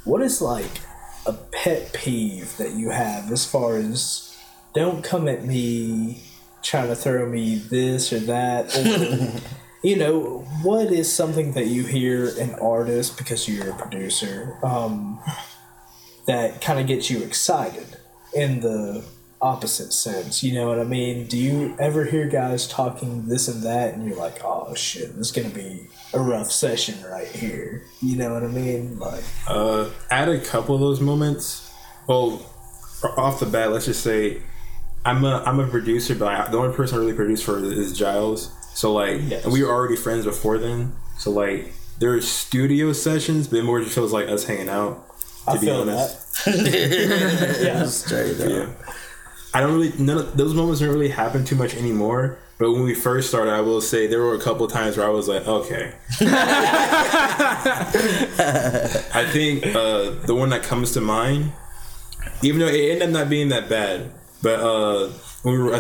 [0.04, 0.82] what is like
[1.26, 4.38] a pet peeve that you have as far as
[4.74, 6.24] don't come at me
[6.62, 9.42] trying to throw me this or that or
[9.88, 15.20] you know what is something that you hear an artist because you're a producer um,
[16.26, 17.98] that kind of gets you excited
[18.34, 19.04] in the
[19.44, 23.62] opposite sense you know what i mean do you ever hear guys talking this and
[23.64, 27.84] that and you're like oh shit this is gonna be a rough session right here
[28.02, 31.70] you know what i mean like Uh, I had a couple of those moments.
[32.08, 32.42] Well,
[33.18, 34.42] off the bat, let's just say
[35.06, 37.92] I'm a I'm a producer, but I, the only person I really produce for is
[37.98, 38.50] Gyles.
[38.74, 39.46] So like, Yes.
[39.46, 40.94] we were already friends before then.
[41.18, 45.06] So like, there's studio sessions, but it more just feels like us hanging out.
[45.46, 48.50] To i be feel honest, that yeah Straight up.
[48.50, 48.68] yeah.
[49.54, 52.40] I don't really none of those moments don't really happen too much anymore.
[52.60, 55.10] But when we first started, I will say there were a couple times where I
[55.10, 55.94] was like, okay.
[59.12, 61.52] I think uh, the one that comes to mind,
[62.42, 65.10] even though it ended up not being that bad, but uh,
[65.42, 65.80] when we were, I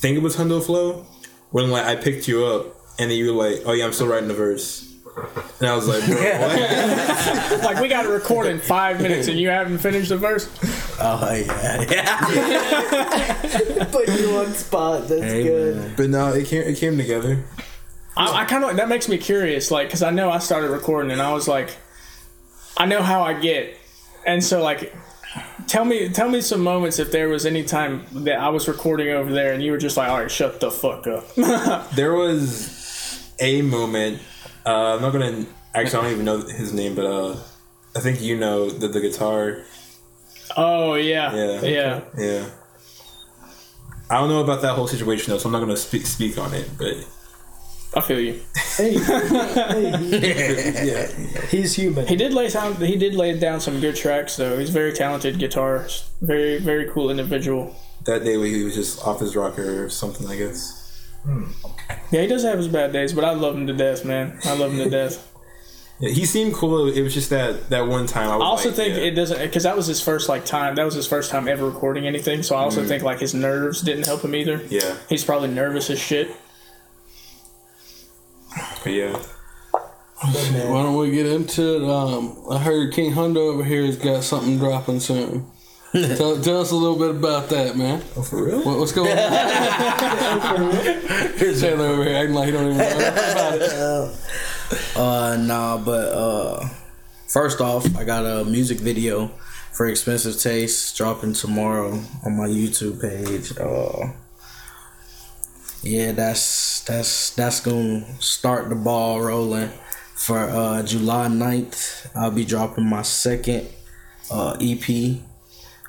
[0.00, 1.06] think it was Hundo Flow,
[1.50, 4.08] when like I picked you up and then you were like, oh yeah, I'm still
[4.08, 4.85] writing the verse.
[5.16, 7.62] And I was like, bro, what?
[7.64, 10.48] Like we got to record in five minutes and you haven't finished the verse.
[11.00, 13.84] Oh yeah, yeah.
[13.90, 15.94] put you on spot that's Hey, good man.
[15.96, 17.44] But no, it came it came together.
[18.16, 21.10] I, I kind of that makes me curious, like, because I know I started recording
[21.10, 21.76] and I was like,
[22.76, 23.76] I know how I get,
[24.26, 24.94] and so like,
[25.66, 29.08] tell me, tell me some moments if there was any time that I was recording
[29.08, 31.24] over there and you were just like, all right, shut the fuck up.
[31.94, 34.20] There was a moment.
[34.66, 35.46] Uh, I'm not gonna.
[35.74, 37.36] Actually, I don't even know his name, but uh,
[37.94, 39.62] I think you know the the guitar.
[40.56, 41.60] oh yeah, Yeah.
[41.62, 42.00] yeah.
[42.18, 42.44] Yeah.
[44.08, 46.54] I don't know about that whole situation though, so I'm not gonna speak speak on
[46.54, 46.68] it.
[46.78, 46.94] But
[47.94, 48.40] I feel you.
[48.76, 51.06] hey, hey he- yeah,
[51.50, 52.74] he's human He did lay down.
[52.76, 54.58] He did lay down some good tracks though.
[54.58, 56.04] He's a very talented guitarist.
[56.20, 57.74] Very very cool individual.
[58.04, 60.82] that day he was just off his rocker or something, I guess.
[62.12, 64.38] Yeah, he does have his bad days, but I love him to death, man.
[64.44, 65.32] I love him to death.
[65.98, 66.88] Yeah, he seemed cool.
[66.88, 68.28] It was just that that one time.
[68.30, 69.04] I, was I also like, think yeah.
[69.04, 70.74] it doesn't because that was his first like time.
[70.74, 72.42] That was his first time ever recording anything.
[72.42, 72.88] So I also Mm.
[72.88, 74.60] think like his nerves didn't help him either.
[74.68, 76.28] Yeah, He's probably nervous as shit.
[78.84, 79.16] but yeah.
[80.22, 81.90] Why don't we get into it?
[81.90, 85.46] Um, I heard King Hundo over here has got something dropping soon.
[86.16, 88.02] tell, tell us a little bit about that, man.
[88.16, 88.62] Oh, for real?
[88.62, 89.16] What, what's going on?
[91.38, 94.18] Taylor over here acting like he don't even know about it.
[94.96, 96.68] Uh, nah, but uh,
[97.28, 99.28] first off, I got a music video
[99.72, 103.56] for Expensive Taste dropping tomorrow on my YouTube page.
[103.56, 104.12] Uh,
[105.84, 109.70] yeah, that's that's that's gonna start the ball rolling
[110.16, 112.10] for uh, July 9th.
[112.16, 113.68] I'll be dropping my second
[114.32, 115.20] uh, EP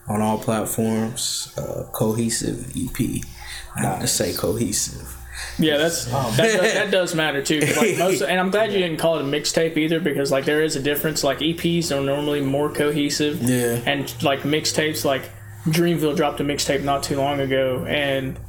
[0.07, 1.53] on all platforms.
[1.57, 3.21] Uh, cohesive EP.
[3.75, 5.13] I have to say cohesive.
[5.59, 7.59] Yeah, that's that, does, that does matter too.
[7.59, 10.63] Like most, and I'm glad you didn't call it a mixtape either, because like there
[10.63, 11.23] is a difference.
[11.23, 13.81] Like EPs are normally more cohesive, Yeah.
[13.85, 15.29] and like mixtapes, like
[15.65, 18.39] Dreamville dropped a mixtape not too long ago, and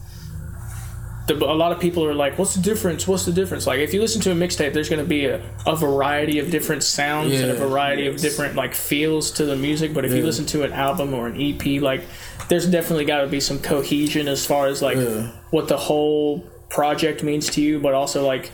[1.29, 3.07] the, a lot of people are like, "What's the difference?
[3.07, 5.41] What's the difference?" Like if you listen to a mixtape, there's going to be a,
[5.67, 7.61] a variety of different sounds and a Yeah.
[7.61, 9.95] variety of different like feels to the music.
[9.95, 12.03] But if you listen to an album or an EP, like
[12.49, 15.31] there's definitely got to be some cohesion as far as like Yeah.
[15.51, 18.51] what the whole project means to you, but also like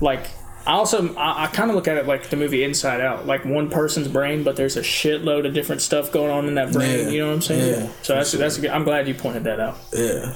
[0.00, 0.26] like
[0.66, 3.44] I also I, I kind of look at it like the movie Inside Out, like
[3.44, 7.06] one person's brain, but there's a shitload of different stuff going on in that brain.
[7.06, 7.08] Yeah.
[7.10, 7.82] You know what I'm saying?
[7.84, 9.78] Yeah, so that's that's a good, I'm glad you pointed that out.
[9.92, 10.34] Yeah.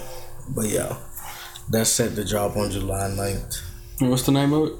[0.49, 0.97] But yeah,
[1.69, 3.63] that's set to drop on July 9th.
[4.01, 4.73] And What's the name of it?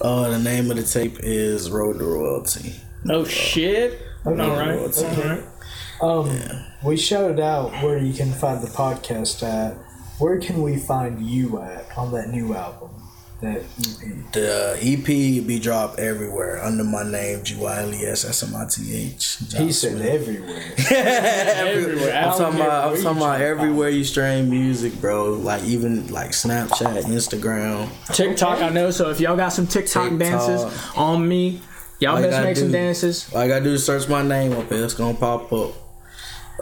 [0.00, 2.74] Uh, the name of the tape is Road to Royalty.
[3.08, 4.00] Oh shit!
[4.26, 5.04] All right, Royalty.
[5.04, 5.44] all right.
[6.02, 9.74] Um, we shouted out where you can find the podcast at.
[10.18, 12.90] Where can we find you at on that new album?
[13.44, 14.32] That E EP.
[14.32, 18.56] The EP be dropped everywhere under my name, G Y L E S S M
[18.56, 19.38] I T H.
[19.56, 20.72] He said everywhere.
[20.90, 22.14] Everywhere.
[22.16, 25.32] I'm talking about, I'm talking about everywhere you stream music, bro.
[25.34, 27.88] Like even like Snapchat, Instagram.
[28.14, 28.90] TikTok, I know.
[28.90, 30.18] So if y'all got some TikTok, TikTok.
[30.18, 31.60] dances on me,
[32.00, 33.32] y'all All best gotta make some dances.
[33.34, 34.84] All I gotta do is search my name up there.
[34.84, 35.72] It's gonna pop up.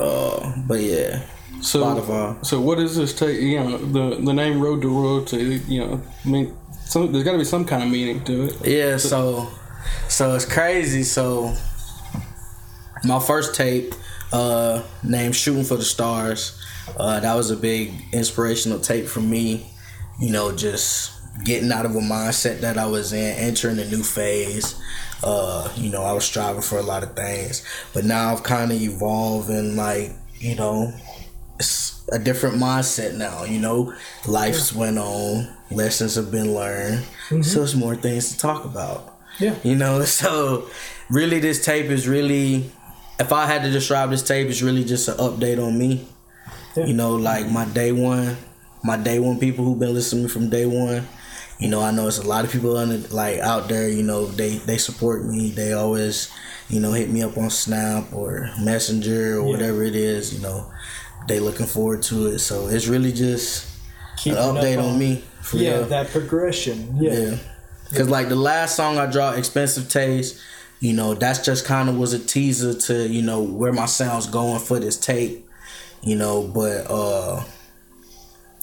[0.00, 1.22] Uh, but yeah,
[1.60, 2.44] So, Spotify.
[2.44, 3.38] so what is this take?
[3.40, 5.60] You know, the the name Road to Royalty.
[5.68, 6.56] You know, I mean,
[6.92, 8.66] some, there's got to be some kind of meaning to it.
[8.66, 9.48] Yeah, so
[10.08, 11.02] so it's crazy.
[11.02, 11.54] So
[13.04, 13.94] my first tape,
[14.32, 16.60] uh, named "Shooting for the Stars,"
[16.98, 19.66] uh, that was a big inspirational tape for me.
[20.20, 21.12] You know, just
[21.44, 24.78] getting out of a mindset that I was in, entering a new phase.
[25.24, 27.64] Uh, you know, I was striving for a lot of things,
[27.94, 30.92] but now I've kind of evolved and like you know,
[31.58, 33.44] it's a different mindset now.
[33.44, 33.94] You know,
[34.26, 37.42] life's went on, lessons have been learned, mm-hmm.
[37.42, 39.18] so there's more things to talk about.
[39.38, 39.56] Yeah.
[39.62, 40.68] You know, so
[41.10, 42.70] really, this tape is really,
[43.18, 46.06] if I had to describe this tape, it's really just an update on me.
[46.76, 46.86] Yeah.
[46.86, 48.36] You know, like my day one,
[48.82, 51.06] my day one people who've been listening to me from day one.
[51.58, 53.88] You know, I know it's a lot of people on like out there.
[53.88, 55.50] You know, they they support me.
[55.50, 56.32] They always,
[56.68, 60.34] you know, hit me up on Snap or Messenger or whatever it is.
[60.34, 60.72] You know,
[61.28, 62.40] they looking forward to it.
[62.40, 63.72] So it's really just
[64.16, 65.24] Keeping an up update on me.
[65.52, 65.84] Yeah, real.
[65.86, 66.96] that progression.
[67.00, 67.12] Yeah.
[67.12, 67.36] Yeah.
[67.94, 70.40] Cause like the last song I dropped, Expensive Taste,
[70.80, 74.26] you know, that's just kind of was a teaser to, you know, where my sound's
[74.26, 75.46] going for this tape.
[76.02, 77.44] You know, but uh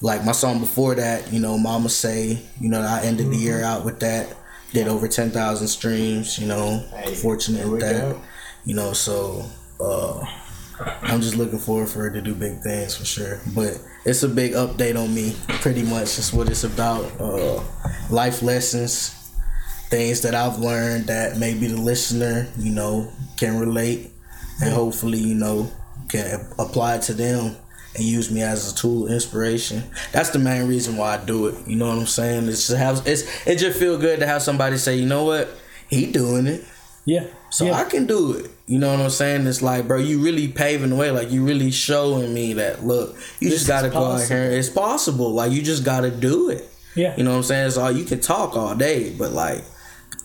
[0.01, 3.63] like my song before that, you know, Mama Say, you know, I ended the year
[3.63, 4.35] out with that.
[4.73, 6.83] Did over ten thousand streams, you know.
[6.95, 8.01] Hey, fortunate with that.
[8.13, 8.21] go.
[8.65, 9.45] You know, so
[9.79, 10.25] uh
[10.79, 13.41] I'm just looking forward for her to do big things for sure.
[13.53, 16.15] But it's a big update on me, pretty much.
[16.15, 17.05] That's what it's about.
[17.19, 17.63] Uh,
[18.09, 19.31] life lessons,
[19.89, 24.11] things that I've learned that maybe the listener, you know, can relate,
[24.61, 25.71] and hopefully, you know,
[26.07, 27.55] can apply to them
[27.95, 29.83] and use me as a tool inspiration.
[30.11, 31.67] That's the main reason why I do it.
[31.67, 32.47] You know what I'm saying?
[32.47, 35.49] It's to have it's it just feel good to have somebody say, you know what,
[35.89, 36.63] he doing it.
[37.05, 37.25] Yeah.
[37.49, 37.73] So yeah.
[37.73, 38.51] I can do it.
[38.69, 39.47] You know what I'm saying?
[39.47, 41.09] It's like, bro, you really paving the way.
[41.09, 44.43] Like you really showing me that look, you This just gotta go out here.
[44.43, 45.31] It's possible.
[45.33, 46.69] Like you just gotta do it.
[46.93, 47.15] yeah.
[47.17, 47.65] You know what I'm saying?
[47.67, 49.63] It's all you can talk all day, but like,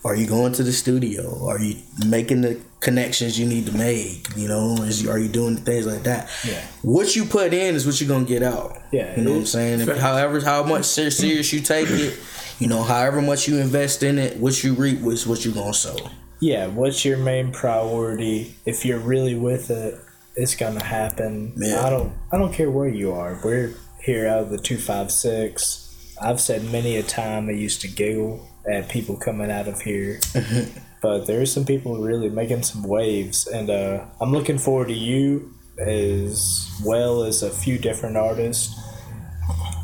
[0.04, 1.48] are you going to the studio?
[1.48, 1.76] Are you
[2.06, 4.26] making the connections you need to make?
[4.36, 6.28] You know, is you, are you doing things like that?
[6.46, 6.60] Yeah.
[6.82, 8.76] What you put in is what you're gonna get out.
[8.92, 9.80] Yeah, You know what I'm saying?
[9.80, 12.18] If, however, how much serious you take it,
[12.58, 15.72] you know, however much you invest in it, what you reap is what you're gonna
[15.72, 15.96] sow.
[16.40, 18.54] Yeah, what's your main priority?
[18.66, 20.00] If you're really with it,
[20.36, 21.52] it's gonna happen.
[21.56, 21.84] Yeah.
[21.84, 23.38] I don't I don't care where you are.
[23.44, 25.80] We're here out of the two five six.
[26.20, 30.20] I've said many a time I used to giggle at people coming out of here.
[31.02, 35.52] but there's some people really making some waves and uh, I'm looking forward to you
[35.78, 38.74] as well as a few different artists.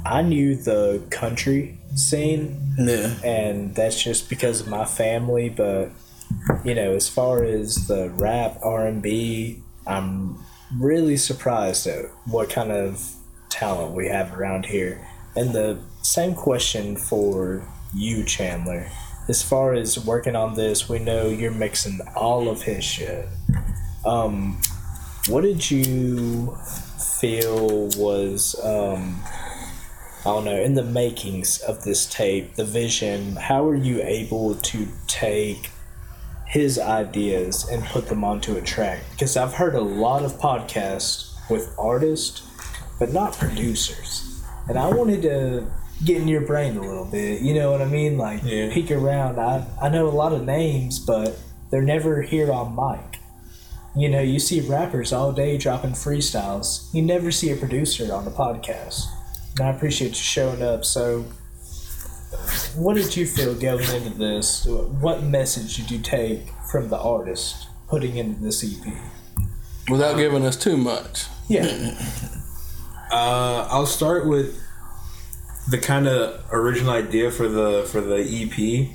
[0.06, 3.14] I knew the country scene Yeah.
[3.22, 5.90] and that's just because of my family but
[6.64, 10.38] you know as far as the rap r&b i'm
[10.78, 13.14] really surprised at what kind of
[13.48, 15.06] talent we have around here.
[15.36, 18.88] And the same question for you, Chandler.
[19.28, 23.28] As far as working on this, we know you're mixing all of his shit.
[24.04, 24.60] Um,
[25.28, 26.56] what did you
[27.20, 29.20] feel was um,
[30.20, 33.36] I don't know in the makings of this tape, the vision?
[33.36, 35.70] How are you able to take
[36.50, 39.00] his ideas and put them onto a track?
[39.12, 42.42] Because I've heard a lot of podcasts with artists,
[42.98, 45.66] but not producers, and I wanted to
[46.04, 47.42] get in your brain a little bit.
[47.42, 48.16] You know what I mean?
[48.18, 48.72] Like Yeah.
[48.72, 49.38] peek around.
[49.38, 51.38] I I know a lot of names, but
[51.70, 53.20] they're never here on mic.
[53.96, 56.92] You know, you see rappers all day dropping freestyles.
[56.94, 59.04] You never see a producer on the podcast.
[59.58, 60.84] And I appreciate you showing up.
[60.84, 61.24] So,
[62.76, 64.66] what did you feel going into this?
[64.66, 68.92] What message did you take from the artist putting into this EP?
[69.88, 71.26] Without giving us too much.
[71.48, 71.96] Yeah.
[73.12, 74.62] Uh, I'll start with
[75.68, 78.88] the kind of original idea for the for the EP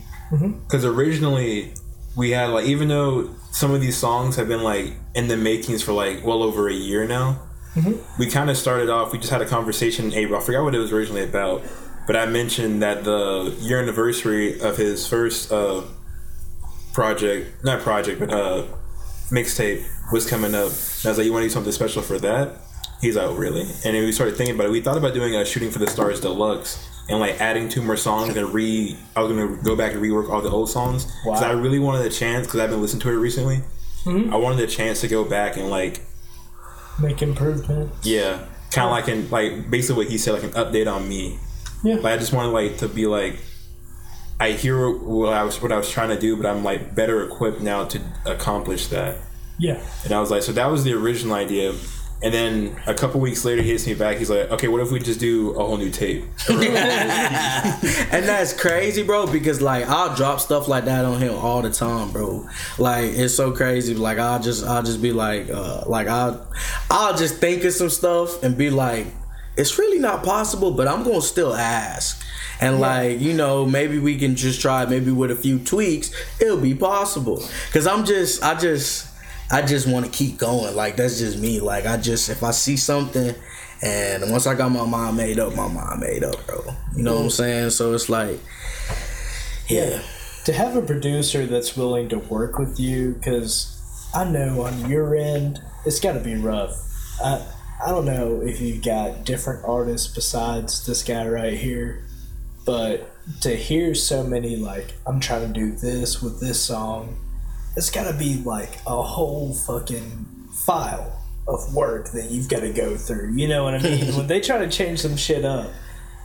[0.64, 1.74] because originally
[2.16, 5.84] we had like even though some of these songs have been like in the makings
[5.84, 7.42] for like well over a year now
[8.18, 10.74] we kind of started off we just had a conversation in april i forgot what
[10.74, 11.62] it was originally about
[12.08, 15.82] but i mentioned that the year anniversary of his first uh
[16.94, 18.64] project not project but uh
[19.32, 20.68] mixtape was coming up.
[20.70, 22.58] And i was like you want to do something special for that?
[23.02, 23.62] He's like oh, really.
[23.62, 24.72] And then we started thinking about it.
[24.72, 27.98] We thought about doing a shooting for the stars deluxe and like adding two more
[27.98, 31.06] songs and re i was gonna go back and rework all the old songs.
[31.24, 31.50] Because Wow.
[31.50, 33.62] i really wanted a chance because i've been listening to it recently.
[34.08, 36.02] I wanted a chance to go back and like
[37.02, 38.06] Make improvements.
[38.06, 41.40] yeah, kind of like in like basically what he said, like an update on me.
[41.86, 41.96] Yeah.
[41.96, 43.38] Like I just wanted like to be like,
[44.40, 47.24] I hear what I was what I was trying to do, but I'm like better
[47.24, 49.20] equipped now to accomplish that.
[49.60, 49.82] Yeah.
[50.04, 51.74] And I was like, so that was the original idea.
[52.24, 54.18] And then a couple weeks later, he hits me back.
[54.18, 56.24] He's like, okay, what if we just do a whole new tape?
[56.50, 59.28] and that's crazy, bro.
[59.28, 62.48] Because like I'll drop stuff like that on him all the time, bro.
[62.80, 63.94] Like it's so crazy.
[63.94, 66.52] Like I'll just I'll just be like uh like I'll
[66.90, 69.08] I'll just think of some stuff and be like,
[69.58, 72.22] it's really not possible, but I'm gonna still ask.
[72.62, 74.86] And like you know, maybe we can just try.
[74.86, 77.44] Maybe with a few tweaks, it'll be possible.
[77.72, 79.08] Cause I'm just I just
[79.52, 80.76] I just want to keep going.
[80.76, 81.60] Like that's just me.
[81.60, 83.36] Like I just if I see something.
[83.82, 86.64] And once I got my mind made up, my mind made up, bro.
[86.96, 87.70] You know what I'm saying?
[87.72, 88.40] So it's like,
[89.68, 90.02] yeah.
[90.46, 93.72] to have a producer that's willing to work with you because
[94.14, 96.72] i know on your end it's got to be rough
[97.24, 97.46] I,
[97.84, 102.04] I don't know if you've got different artists besides this guy right here
[102.66, 103.12] but
[103.42, 107.18] to hear so many like i'm trying to do this with this song
[107.76, 110.26] it's got to be like a whole fucking
[110.66, 114.16] file of work that you've got to go through you know what i mean?
[114.18, 115.70] When they try to change some shit up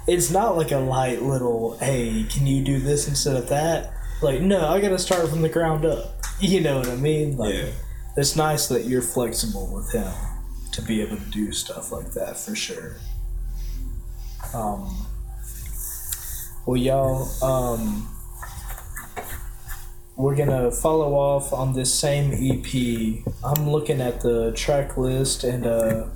[0.07, 3.92] it's not like a light little hey can you do this instead of that?
[4.22, 7.36] Like no i gotta start from the ground up you know what i mean?
[7.36, 7.70] Like Yeah.
[8.16, 10.11] it's nice that you're flexible with him
[10.73, 12.97] to be able to do stuff like that for sure
[14.55, 15.07] um
[16.66, 18.09] well y'all um
[20.16, 25.66] we're gonna follow off on this same ep i'm looking at the track list and
[25.66, 26.07] uh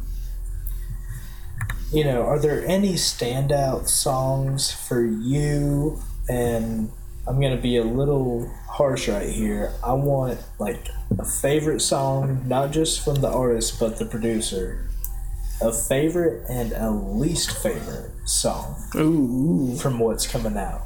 [1.94, 6.00] you know, are there any standout songs for you?
[6.28, 6.90] And
[7.26, 9.72] I'm gonna be a little harsh right here.
[9.82, 14.88] I want like a favorite song, not just from the artist but the producer.
[15.62, 19.76] A favorite and a least favorite song Ooh.
[19.76, 20.82] from what's coming out.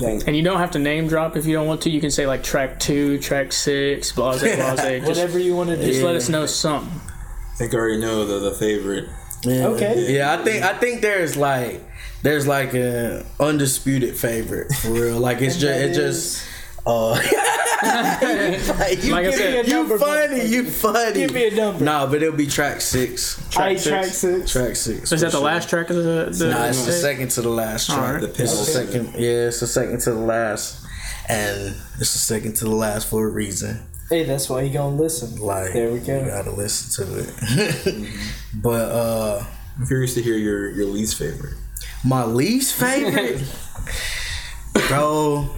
[0.00, 1.90] And you don't have to name drop if you don't want to.
[1.90, 4.56] You can say like track two, track six, blase, blase.
[4.56, 5.84] Just, Whatever you want to do.
[5.84, 7.00] just let us know something.
[7.00, 9.08] I think I already know the the favorite.
[9.44, 9.66] yeah.
[9.66, 10.14] Okay.
[10.14, 11.82] Yeah, I think I think there's like
[12.22, 15.18] there's like an undisputed favorite for real.
[15.18, 16.46] Like it's just it just
[16.86, 17.10] uh
[17.82, 21.14] like, you, Like I said- you Number, funny, you funny.
[21.20, 21.84] Give me a number.
[21.84, 23.42] Nah, but it'll be track six.
[23.50, 23.86] Track, six.
[23.88, 24.52] track six.
[24.52, 25.12] Track six.
[25.12, 25.40] Is that the sure.
[25.40, 26.28] last track of the?
[26.30, 27.98] the Nah, it's the second to the last track.
[27.98, 28.20] Alright.
[28.34, 29.14] The It's the second.
[29.14, 30.84] Yeah, it's the second to the last,
[31.28, 33.80] and it's the second to the last for a reason.
[34.10, 35.36] Hey, that's why you gonna listen.
[35.40, 36.18] Like there we go.
[36.20, 38.10] You gotta listen to it.
[38.54, 39.44] but uh
[39.78, 41.54] I'm curious to hear your your least favorite.
[42.04, 43.42] My least favorite,
[44.88, 45.48] bro.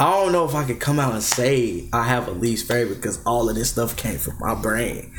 [0.00, 2.96] I don't know if I could come out and say I have a least favorite
[2.96, 5.12] because all of this stuff came from my brain.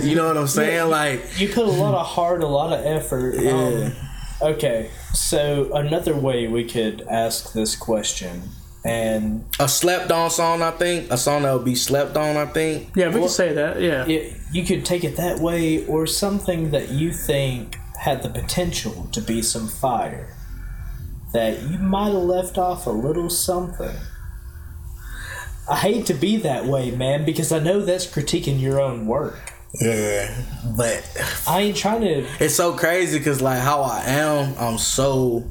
[0.00, 0.90] You know what I'm saying?
[0.90, 3.34] Like, You put a lot of heart, a lot of effort.
[3.34, 3.50] Yeah.
[3.50, 8.42] Um, okay, so another way we could ask this question,
[8.88, 11.10] and A slept on song, I think.
[11.10, 12.90] A song that would be slept on, I think.
[12.96, 13.80] Yeah, we can say that.
[13.82, 14.06] Yeah.
[14.06, 19.08] it, you could take it that way, or something that you think had the potential
[19.12, 20.34] to be some fire
[21.34, 23.94] that you might have left off a little something.
[25.68, 29.52] I hate to be that way, man, because I know that's critiquing your own work.
[29.82, 30.44] Yeah.
[30.76, 31.04] But
[31.46, 32.26] I ain't trying to.
[32.40, 35.44] it's so crazy because, like, how I am, I'm so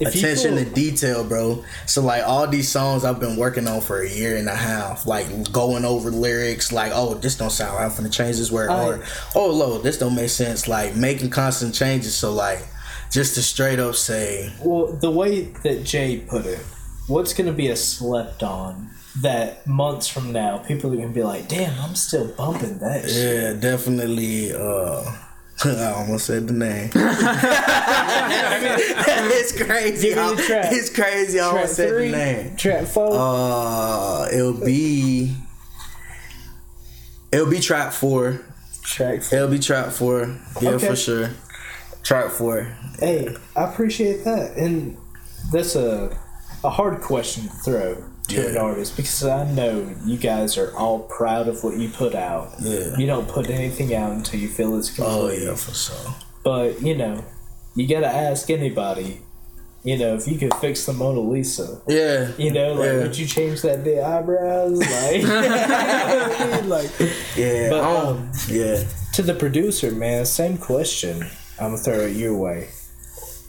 [0.00, 1.64] If attention to detail, bro.
[1.86, 5.06] So, like, all these songs I've been working on for a year and a half,
[5.06, 7.84] like, going over lyrics, like, oh, this don't sound right.
[7.90, 8.70] I'm gonna change this word.
[8.70, 10.66] I- or, oh, Lord, this don't make sense.
[10.66, 12.14] Like, making constant changes.
[12.14, 12.66] So, like,
[13.10, 16.60] just to straight up say, Well, the way that Jay put it,
[17.08, 18.88] what's going to be a slept on
[19.22, 23.08] that months from now people are going to be like, damn, I'm still bumping that
[23.10, 23.42] shit.
[23.42, 24.52] Yeah, definitely.
[24.54, 25.02] Uh,
[25.64, 26.90] I almost said the name.
[29.32, 30.08] it's crazy.
[30.08, 31.38] Give me the how- It's crazy.
[31.40, 32.56] I almost said the name.
[32.56, 33.10] Trap four.
[33.12, 35.34] Uh, it'll be.
[37.32, 38.40] It'll be track four.
[38.82, 39.38] track four.
[39.38, 40.36] It'll be trap four.
[40.60, 40.88] Yeah, Okay.
[40.88, 41.30] for sure.
[42.02, 42.62] Trap four.
[42.98, 44.96] Hey, I appreciate that, and
[45.52, 46.16] that's a
[46.64, 51.00] a hard question to throw to an artist because I know you guys are all
[51.00, 52.52] proud of what you put out.
[52.60, 52.96] Yeah.
[52.96, 55.12] You don't put anything out until you feel it's complete.
[55.12, 56.14] Oh yeah, for sure.
[56.44, 57.24] But you know,
[57.74, 59.20] you gotta ask anybody.
[59.82, 62.32] You know, if you could fix the Mona Lisa, Yeah.
[62.36, 62.98] you know, like Yeah.
[62.98, 64.78] would you change that the eyebrows?
[64.80, 66.90] Like, like
[67.36, 67.70] Yeah.
[67.70, 68.84] But, um, um, yeah.
[69.14, 71.22] to the producer, man, same question.
[71.58, 72.68] I'm gonna throw it your way.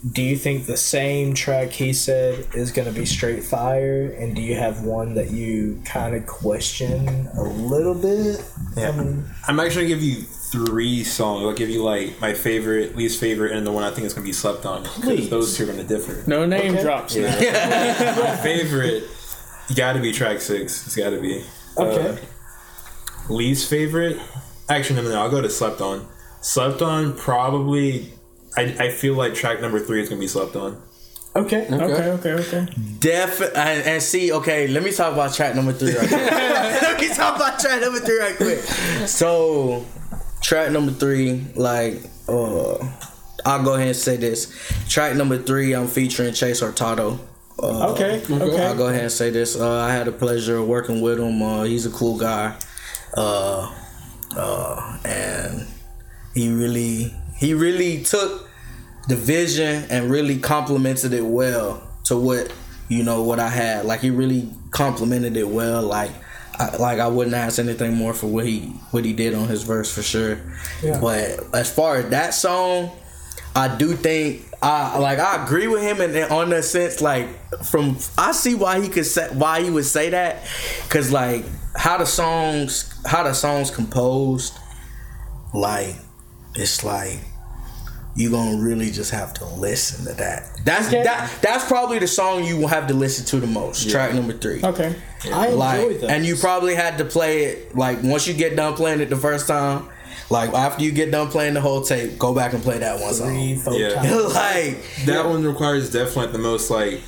[0.10, 4.42] Do you think the same track he said is gonna be straight fire, and do
[4.42, 8.44] you have one that you kind of question a little bit?
[8.76, 8.90] Yeah.
[8.90, 11.46] I mean, I'm actually gonna give you three songs.
[11.46, 14.26] I'll give you like my favorite, least favorite, and the one I think is gonna
[14.26, 14.84] be slept on.
[14.86, 15.04] Please.
[15.26, 16.24] Because those two are gonna differ.
[16.28, 16.82] No name Okay.
[16.82, 17.16] drops.
[17.16, 17.28] now.
[17.30, 19.04] my favorite,
[19.76, 20.88] gotta be track six.
[20.88, 21.44] It's gotta be.
[21.78, 22.18] okay.
[23.30, 24.18] Uh, least favorite,
[24.68, 25.22] actually no, no, no.
[25.22, 26.08] I'll go to slept on.
[26.42, 28.14] Slept on probably.
[28.58, 30.82] I, I feel like track number three is gonna be slept on.
[31.36, 32.68] okay, Okay, okay, okay.
[33.00, 36.32] Def and, and see, okay, let me talk about track number three right quick.
[36.32, 38.60] let me talk about track number three right quick.
[39.08, 39.86] So,
[40.42, 42.76] track number three, like, uh,
[43.46, 44.54] I'll go ahead and say this.
[44.90, 47.20] Track number three, I'm featuring Chase Hurtado.
[47.62, 48.22] Uh, Okay,
[48.66, 49.56] I'll go ahead and say this.
[49.56, 51.42] Uh, I had the pleasure of working with him.
[51.42, 52.58] Uh, he's a cool guy,
[53.16, 53.72] uh,
[54.36, 55.68] uh, and
[56.34, 58.48] he really he really took
[59.10, 62.54] the vision and really complemented it well to what
[62.88, 63.86] you know what I had.
[63.86, 65.82] Like he really complemented it well.
[65.82, 66.12] Like.
[66.54, 68.60] I, like I wouldn't ask anything more for what he
[68.92, 70.38] what he did on his verse for sure.
[70.84, 71.00] Yeah.
[71.00, 72.92] But as far as that song,
[73.56, 77.28] I do think I like I agree with him and on the sense like
[77.64, 80.44] from I see why he could say why he would say that
[80.84, 84.54] because like how the songs how the songs composed
[85.54, 85.96] like
[86.54, 87.18] it's like
[88.16, 90.44] you gonna really just have to listen to that.
[90.66, 91.04] That's Okay.
[91.04, 93.90] that that's probably the song you will have to listen to the most.
[93.90, 94.62] Track number three.
[94.64, 94.96] Okay.
[95.32, 98.74] I enjoy Like, and you probably had to play it like once you get done
[98.74, 99.88] playing it the first time.
[100.30, 103.14] Like after you get done playing the whole tape, go back and play that one
[103.14, 103.64] three, song.
[103.64, 103.96] four Yeah.
[103.96, 104.34] times.
[104.34, 107.02] like That one requires definitely the most like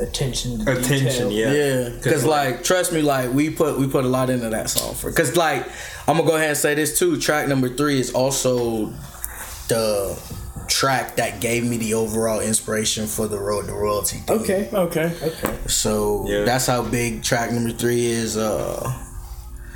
[0.00, 1.28] attention to attention.
[1.28, 1.32] detail.
[1.32, 1.52] Yeah.
[1.52, 4.94] yeah, because like trust me, like we put we put a lot into that song
[4.94, 5.10] for.
[5.10, 5.66] Because like
[6.08, 7.18] I'm gonna go ahead and say this too.
[7.18, 8.92] Track number three is also
[9.68, 10.18] the
[10.68, 14.18] track that gave me the overall inspiration for the Road to Royalty.
[14.18, 14.40] thing.
[14.40, 15.12] Okay, Okay.
[15.22, 15.54] okay.
[15.66, 16.44] So Yeah.
[16.44, 18.36] that's how big track number three is.
[18.36, 18.92] Uh,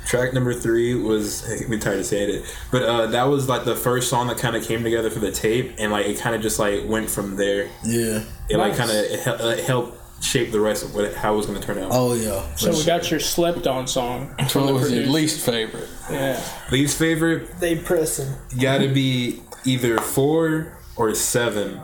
[0.07, 3.75] Track number three was I'm tired of saying it, but uh, that was like the
[3.75, 6.41] first song that kind of came together for the tape, and like it kind of
[6.41, 7.69] just like went from there.
[7.83, 8.23] yeah.
[8.49, 9.27] It like kind of it,
[9.59, 11.89] it helped shape the rest of what it, how it was going to turn out.
[11.93, 12.43] Oh yeah.
[12.55, 15.11] So we got your slept on song from What was your producer.
[15.11, 15.89] least favorite?
[16.11, 16.43] Yeah.
[16.71, 18.33] Least favorite They pressing.
[18.59, 21.79] got to be either four or seven,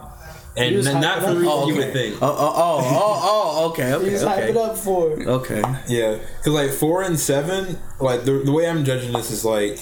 [0.58, 1.38] and was n- not hyping for up.
[1.38, 1.92] you Oh, would okay.
[1.94, 2.22] think.
[2.22, 3.22] Oh, oh, oh, oh,
[3.64, 4.60] oh, okay, okay, He's hyping okay.
[4.60, 5.12] up for.
[5.12, 5.62] Okay.
[5.88, 9.80] Yeah, because like four and seven, like the, the way I'm judging this is like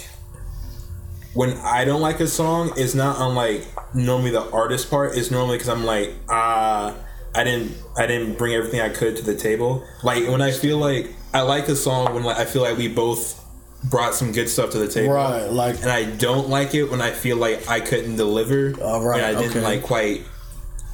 [1.34, 5.18] when I don't like a song, it's not unlike normally the artist part.
[5.18, 6.96] It's normally because I'm like ah.
[7.36, 7.72] I didn't.
[7.98, 9.84] I didn't bring everything I could to the table.
[10.04, 12.88] Like when I feel like I like a song when like I feel like we
[12.88, 13.40] both
[13.90, 15.14] brought some good stuff to the table.
[15.14, 18.74] Right, like- and I don't like it when I feel like I couldn't deliver.
[18.82, 19.62] Oh, right, and I didn't okay.
[19.66, 20.22] like quite.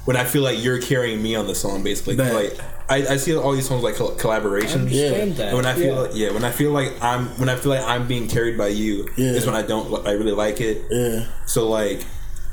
[0.06, 2.34] When I feel like you're carrying me on the song, basically, Bet.
[2.34, 4.88] like I, I see all these songs like col- collaborations.
[4.90, 5.26] yeah.
[5.26, 5.48] that.
[5.48, 6.00] And when I feel yeah.
[6.00, 8.68] like, yeah, when I feel like I'm when I feel like I'm being carried by
[8.68, 9.32] you Yeah.
[9.32, 10.82] is when I don't I really like it.
[10.90, 11.26] Yeah.
[11.46, 12.00] So like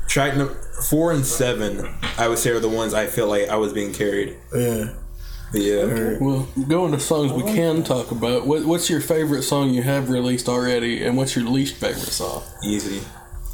[0.08, 0.54] track number
[0.88, 1.86] four and seven,
[2.18, 4.36] I would say are the ones I feel like I was being carried.
[4.54, 4.94] Yeah.
[5.50, 8.46] But yeah, Well, going to songs we can talk about.
[8.46, 12.42] What, what's your favorite song you have released already, and what's your least favorite song?
[12.62, 13.00] easy.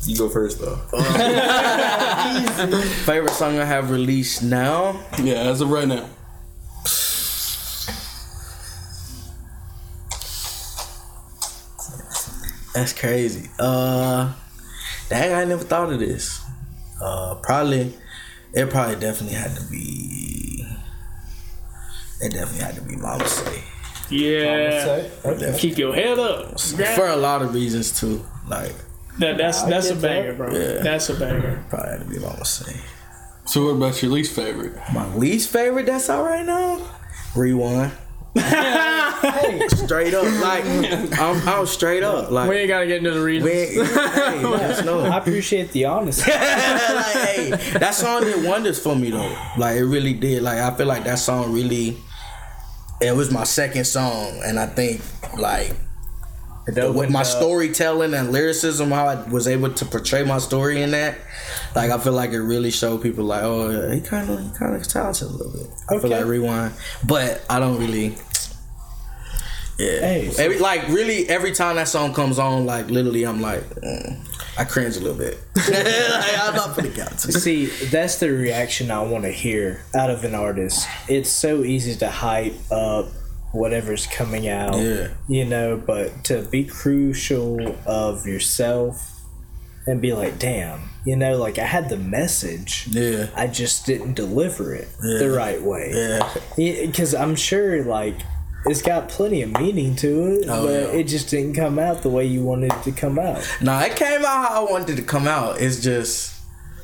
[0.06, 0.76] You go first though.
[3.06, 5.00] Favorite song I have released now?
[5.22, 6.06] Yeah, as of right now.
[12.74, 13.48] That's crazy.
[13.58, 14.32] Uh,
[15.08, 16.40] dang, I never thought of this.
[17.00, 17.92] Uh, probably,
[18.52, 20.64] it probably definitely had to be.
[22.20, 23.64] It definitely had to be Mama Say.
[24.10, 25.08] Yeah.
[25.24, 25.56] Okay.
[25.58, 26.60] Keep your head up.
[26.60, 28.24] For a lot of reasons too.
[28.48, 28.74] Like,
[29.18, 30.08] That, that's I that's a get that.
[30.08, 30.52] banger, bro.
[30.52, 30.82] Yeah.
[30.82, 31.64] That's a banger.
[31.68, 32.80] probably had to be Mama Say.
[33.46, 34.74] So, what about your least favorite?
[34.92, 36.80] My least favorite that's out right now?
[37.36, 37.92] Rewind.
[39.84, 40.64] straight up, like
[41.18, 43.50] I'm, I'm straight up, like We ain't gotta get into the reasons.
[43.50, 45.00] we hey, just know.
[45.00, 46.30] I appreciate the honesty.
[46.30, 49.36] like, hey, that song did wonders for me though.
[49.56, 50.42] Like it really did.
[50.42, 51.96] Like I feel like that song really.
[53.00, 55.00] It was my second song, and I think
[55.38, 55.76] like
[56.66, 61.18] with my storytelling and lyricism, how I was able to portray my story in that.
[61.74, 64.74] Like I feel like it really showed people like, oh, he kind of, he kind
[64.74, 65.66] of talented a little bit.
[65.90, 66.74] I feel like rewind,
[67.06, 68.14] but I don't really.
[69.78, 73.40] Yeah, Hey, so- every, like really, every time that song comes on, like literally, I'm
[73.40, 74.16] like, mm,
[74.56, 75.36] I cringe a little bit.
[75.56, 80.22] like, I'm not putting out See, that's the reaction I want to hear out of
[80.24, 80.86] an artist.
[81.08, 83.08] It's so easy to hype up
[83.54, 85.08] whatever's coming out, Yeah.
[85.28, 89.10] you know, but to be crucial of yourself
[89.86, 92.88] and be like, damn, you know, like I had the message.
[92.90, 93.26] Yeah.
[93.36, 95.18] I just didn't deliver it Yeah.
[95.18, 95.92] the right way.
[95.94, 96.28] Yeah.
[96.86, 98.16] Because I'm sure, like,
[98.66, 100.98] it's got plenty of meaning to it, Oh, but yeah.
[101.00, 103.46] it just didn't come out the way you wanted it to come out.
[103.60, 105.60] Nah, it came out how I wanted it to come out.
[105.60, 106.32] It's just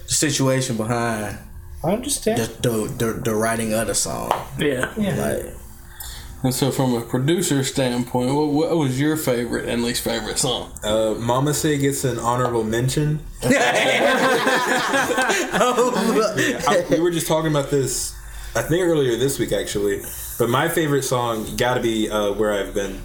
[0.07, 1.39] the situation behind
[1.83, 2.39] I understand.
[2.61, 4.31] the the, the, the writing of the song.
[4.59, 4.93] Yeah.
[4.99, 5.15] yeah.
[5.17, 5.55] Like,
[6.43, 10.73] And so, from a producer standpoint, what, what was your favorite and least favorite song?
[10.83, 13.21] Uh, Mama Say gets an honorable mention.
[15.53, 18.15] I- we were just talking about this,
[18.57, 20.01] I think earlier this week actually.
[20.39, 23.03] But my favorite song got to be uh, "Where I've Been."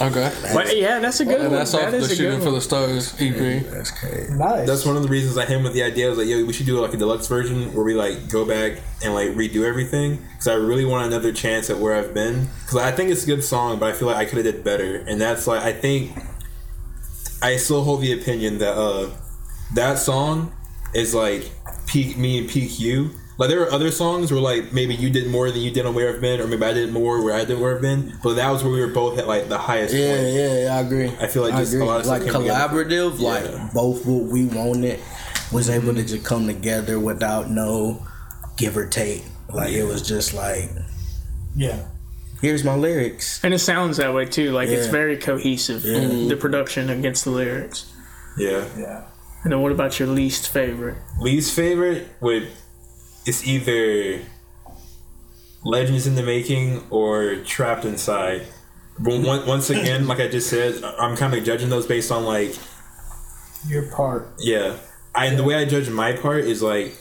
[0.00, 0.32] Okay.
[0.52, 1.58] But yeah, that's a good And one.
[1.58, 3.62] that's off That the Shooting for the Stars EP.
[3.70, 4.32] that's crazy.
[4.34, 4.66] nice.
[4.66, 6.06] That's one of the reasons I came with the idea.
[6.06, 8.44] I was like, "Yo, we should do like a deluxe version where we like go
[8.44, 12.48] back and like redo everything." Because I really want another chance at "Where I've Been."
[12.62, 14.62] Because I think it's a good song, but I feel like I could have did
[14.64, 14.96] better.
[14.96, 16.12] And that's like I think
[17.42, 19.10] I still hold the opinion that uh
[19.74, 20.52] that song
[20.94, 21.50] is like
[21.86, 23.10] peak me and peak you.
[23.38, 25.94] Like there are other songs where like maybe you did more than you did on
[25.94, 28.14] Where I've Been, or maybe I did more where I did Where I've Been.
[28.22, 30.28] But that was where we were both at like the highest Yeah, point.
[30.34, 31.08] yeah, yeah, I agree.
[31.20, 32.84] I feel like I just a lot of stuff like came together.
[32.84, 33.28] collaborative, Yeah.
[33.28, 35.00] like both what we wanted
[35.52, 38.06] was able to just come together without no
[38.56, 39.24] give or take.
[39.52, 40.70] Like it was just like,
[41.54, 41.84] yeah.
[42.40, 43.38] here's my lyrics.
[43.44, 44.50] And it sounds that way too.
[44.52, 45.82] Like it's very cohesive.
[45.82, 47.92] The production against the lyrics.
[48.38, 48.64] Yeah.
[48.78, 49.04] Yeah.
[49.44, 50.96] And then what about your least favorite?
[51.20, 52.48] Least favorite would
[53.26, 54.20] it's either
[55.64, 58.46] Legends in the Making or Trapped Inside.
[58.98, 62.54] But once again, like I just said, I'm kind of judging those based on like
[63.68, 64.32] Your part.
[64.38, 64.76] yeah.
[65.14, 66.94] I and the way I judge my part is like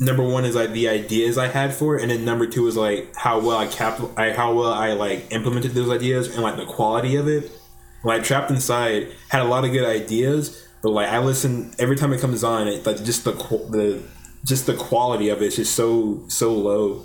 [0.00, 2.76] number one is like the ideas I had for it, and then number two is
[2.76, 6.56] like how well I cap I how well I like implemented those ideas and like
[6.56, 7.50] the quality of it.
[8.04, 12.12] Like Trapped Inside had a lot of good ideas, but like I listen every time
[12.12, 14.02] it comes on, it like just the the
[14.46, 17.04] just the quality of it is just so so low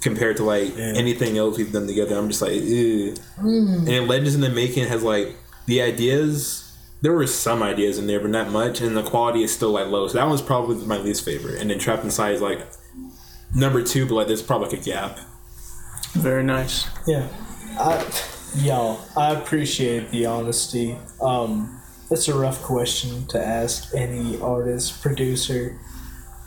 [0.00, 2.16] compared to like anything else we've done together.
[2.16, 3.14] I'm just like, Ew.
[3.38, 5.36] and then Legends in the Making has like
[5.66, 6.64] the ideas.
[7.00, 9.86] There were some ideas in there, but not much, and the quality is still like
[9.86, 10.08] low.
[10.08, 11.60] So that one's probably my least favorite.
[11.60, 12.66] And then Trapped Inside is like
[13.54, 15.18] number two, but like there's probably like a gap.
[16.14, 16.88] Very nice.
[17.06, 17.28] Yeah.
[17.78, 18.04] I,
[18.56, 20.96] y'all, I appreciate the honesty.
[21.20, 25.78] Um, it's a rough question to ask any artist, producer.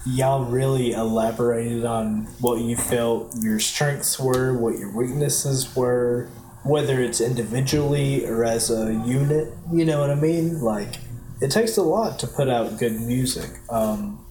[0.06, 6.28] Y'all really elaborated on what you felt your strengths were, what your weaknesses were,
[6.64, 9.54] whether it's individually or as a unit.
[9.72, 10.60] You know what I mean?
[10.62, 10.96] Like,
[11.40, 13.50] it takes a lot to put out good music.
[13.70, 14.26] Um,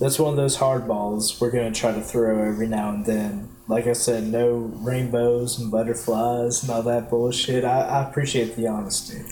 [0.00, 3.48] that's one of those hard balls we're gonna try to throw every now and then.
[3.68, 7.64] Like I said, no rainbows and butterflies and all that bullshit.
[7.64, 9.22] I, I appreciate the honesty.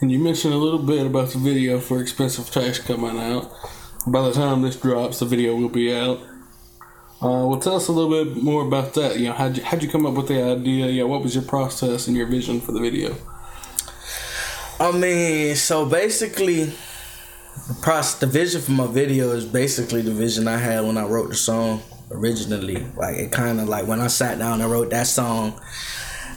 [0.00, 3.50] And you mentioned a little bit about the video for Expensive Taste coming out.
[4.06, 6.18] By the time this drops, the video will be out.
[7.20, 9.18] Uh, well, tell us a little bit more about that.
[9.18, 10.86] You know, how'd you, how'd you come up with the idea?
[10.86, 13.16] Yeah, what was your process and your vision for the video?
[14.78, 20.46] I mean, so basically, the process, the vision for my video is basically the vision
[20.46, 21.82] I had when I wrote the song.
[22.10, 22.86] originally.
[22.96, 25.60] Like it kind of like when I sat down and wrote that song,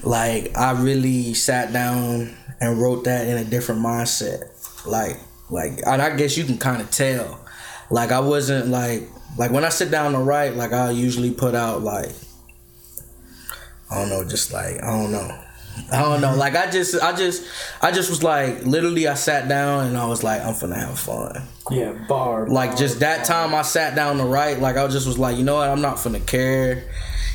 [0.03, 4.43] like I really sat down and wrote that in a different mindset.
[4.85, 5.17] Like
[5.49, 7.45] like I guess you can kind of tell.
[7.91, 9.03] Like I wasn't like
[9.37, 12.11] like when I sit down to write, like I usually put out like
[13.89, 15.43] I don't know, just like I don't know.
[15.91, 16.35] I don't know.
[16.35, 17.43] Like I just I just
[17.81, 20.99] I just was like literally I sat down and I was like, I'm finna have
[20.99, 21.41] fun.
[21.71, 22.47] Yeah, bar.
[22.47, 23.25] Like bar, just that bar.
[23.25, 25.81] time I sat down to write, like I just was like, you know what, I'm
[25.81, 26.89] not finna care,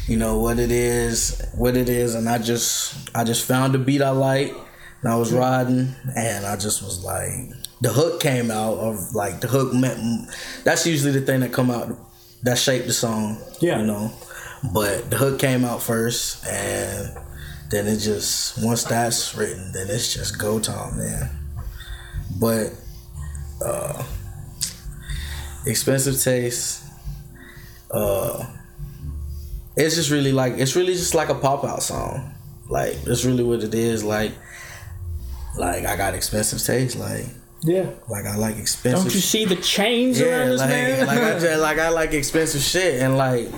[0.07, 3.79] you know, what it is, what it is, and I just I just found a
[3.79, 4.55] beat I like
[5.03, 7.51] and I was riding and I just was like
[7.85, 10.27] the hook came out of like the hook meant
[10.65, 11.95] that's usually the thing that come out
[12.43, 13.37] that shaped the song.
[13.61, 13.79] Yeah.
[13.79, 14.11] You know.
[14.73, 17.15] But the hook came out first and
[17.71, 21.31] then it just once that's written, then it's just go time, man.
[22.41, 22.73] But
[23.63, 24.03] uh
[25.67, 26.85] expensive taste,
[27.91, 28.47] uh
[29.77, 32.33] it's just really like it's really just like a pop out song.
[32.71, 34.03] Like it's really what it is.
[34.03, 34.33] Like
[35.59, 37.27] like I got expensive taste, like
[37.65, 37.91] Yeah.
[38.09, 41.07] like I like expensive Don't you see the chains yeah, around this like, man?
[41.07, 43.49] like I just, like I like expensive shit, and like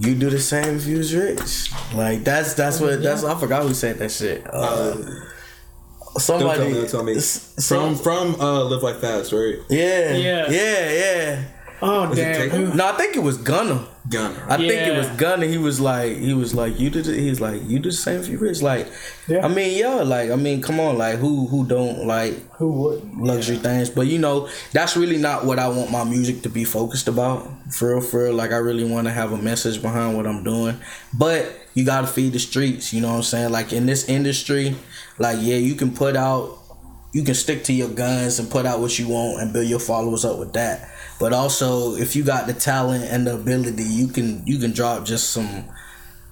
[0.00, 1.70] you do the same if you was rich.
[1.94, 4.44] Like that's that's what that's I forgot who said that shit.
[4.52, 6.74] Uh, Don't somebody tell me.
[6.74, 7.20] Don't tell me.
[7.20, 9.58] From from uh, live like fast, right?
[9.68, 10.50] yeah, Yeah.
[10.50, 11.44] yeah, yeah,
[11.82, 12.34] oh Was damn.
[12.50, 12.76] Taken?
[12.76, 13.86] No, I think it was Gunna.
[14.08, 14.34] Gun.
[14.48, 15.46] I think it was Gunna.
[15.46, 17.06] He was like, he was like, you did.
[17.06, 18.62] He's like, you do the same if you rich.
[18.62, 18.88] Like,
[19.28, 19.44] Yeah.
[19.44, 23.22] I mean, yeah, like, I mean, come on, like, who who don't like Who wouldn't?
[23.22, 23.90] luxury things.
[23.90, 27.46] But you know, that's really not what I want my music to be focused about.
[27.72, 28.34] For real, for real.
[28.34, 30.80] Like I really want to have a message behind what I'm doing.
[31.12, 33.52] But you gotta feed the streets, you know what I'm saying?
[33.52, 34.74] Like in this industry,
[35.18, 36.56] like yeah, you can put out
[37.12, 39.78] you can stick to your guns and put out what you want and build your
[39.80, 40.88] followers up with that.
[41.20, 45.04] But also if you got the talent and the ability, you can you can drop
[45.04, 45.64] just some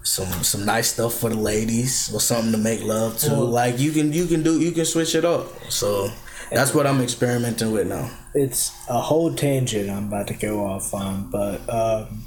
[0.02, 3.30] some some nice stuff for the ladies or something to make love to.
[3.30, 5.46] Well- like you can you can do you can switch it up.
[5.70, 6.10] So
[6.50, 8.10] that's what I'm experimenting with now.
[8.34, 12.22] It's a whole tangent I'm about to go off on, but um,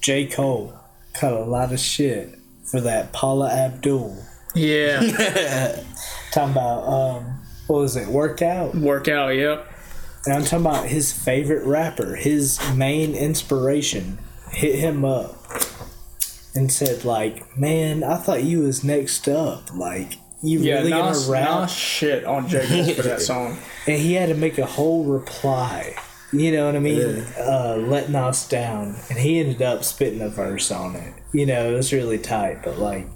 [0.00, 0.26] J.
[0.26, 0.72] Cole
[1.14, 4.22] cut a lot of shit for that Paula Abdul.
[4.54, 5.00] Yeah.
[6.32, 8.06] Talking about um, what was it?
[8.08, 8.74] Workout.
[8.74, 9.66] Workout, yep.
[10.26, 14.18] And I'm talking about his favorite rapper, his main inspiration,
[14.50, 15.36] hit him up
[16.54, 19.72] and said like, "Man, I thought you was next up.
[19.74, 22.94] Like, you Yeah, really gonna rap?" Nas shit on J.
[22.94, 23.58] For that song.
[23.86, 25.94] And he had to make a whole reply.
[26.32, 27.24] You know what I mean?
[27.38, 31.14] Uh, letting us down, and he ended up spitting a verse on it.
[31.32, 32.62] You know, it was really tight.
[32.64, 33.06] But like,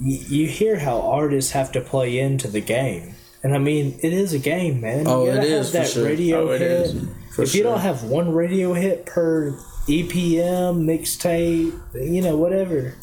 [0.00, 4.12] y- you hear how artists have to play into the game, and I mean, it
[4.12, 5.06] is a game, man.
[5.06, 6.04] Oh, you gotta is, have for that sure.
[6.04, 6.70] radio Oh, it hit.
[6.70, 9.52] is, for if you don't have one radio hit per
[9.88, 12.94] EPM mixtape, you know, whatever,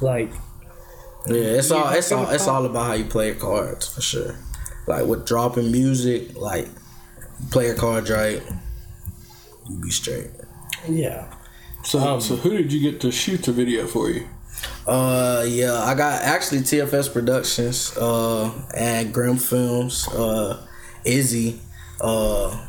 [0.00, 0.30] like
[1.26, 4.00] Yeah, it's all it's all gonna it's all about how you play your cards for
[4.02, 4.36] sure.
[4.86, 6.68] Like with dropping music, like
[7.50, 8.42] play your cards right,
[9.70, 10.30] you be straight.
[10.88, 11.32] yeah.
[11.84, 14.28] So, Um, so who did you get to shoot the video for you?
[14.86, 20.64] Uh yeah, I got actually TFS Productions, uh and Grim Films, uh
[21.04, 21.60] Izzy,
[22.00, 22.66] uh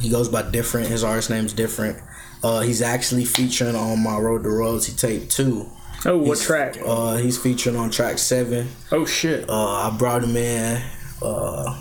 [0.00, 1.98] he goes by different, his artist name's different.
[2.42, 5.68] Uh he's actually featuring on my Road to Royalty tape too.
[6.06, 6.76] Oh, what He's- track?
[6.84, 8.68] Uh he's featuring on track seven.
[8.92, 9.48] Oh shit.
[9.48, 10.82] Uh, I brought him in.
[11.22, 11.80] Uh,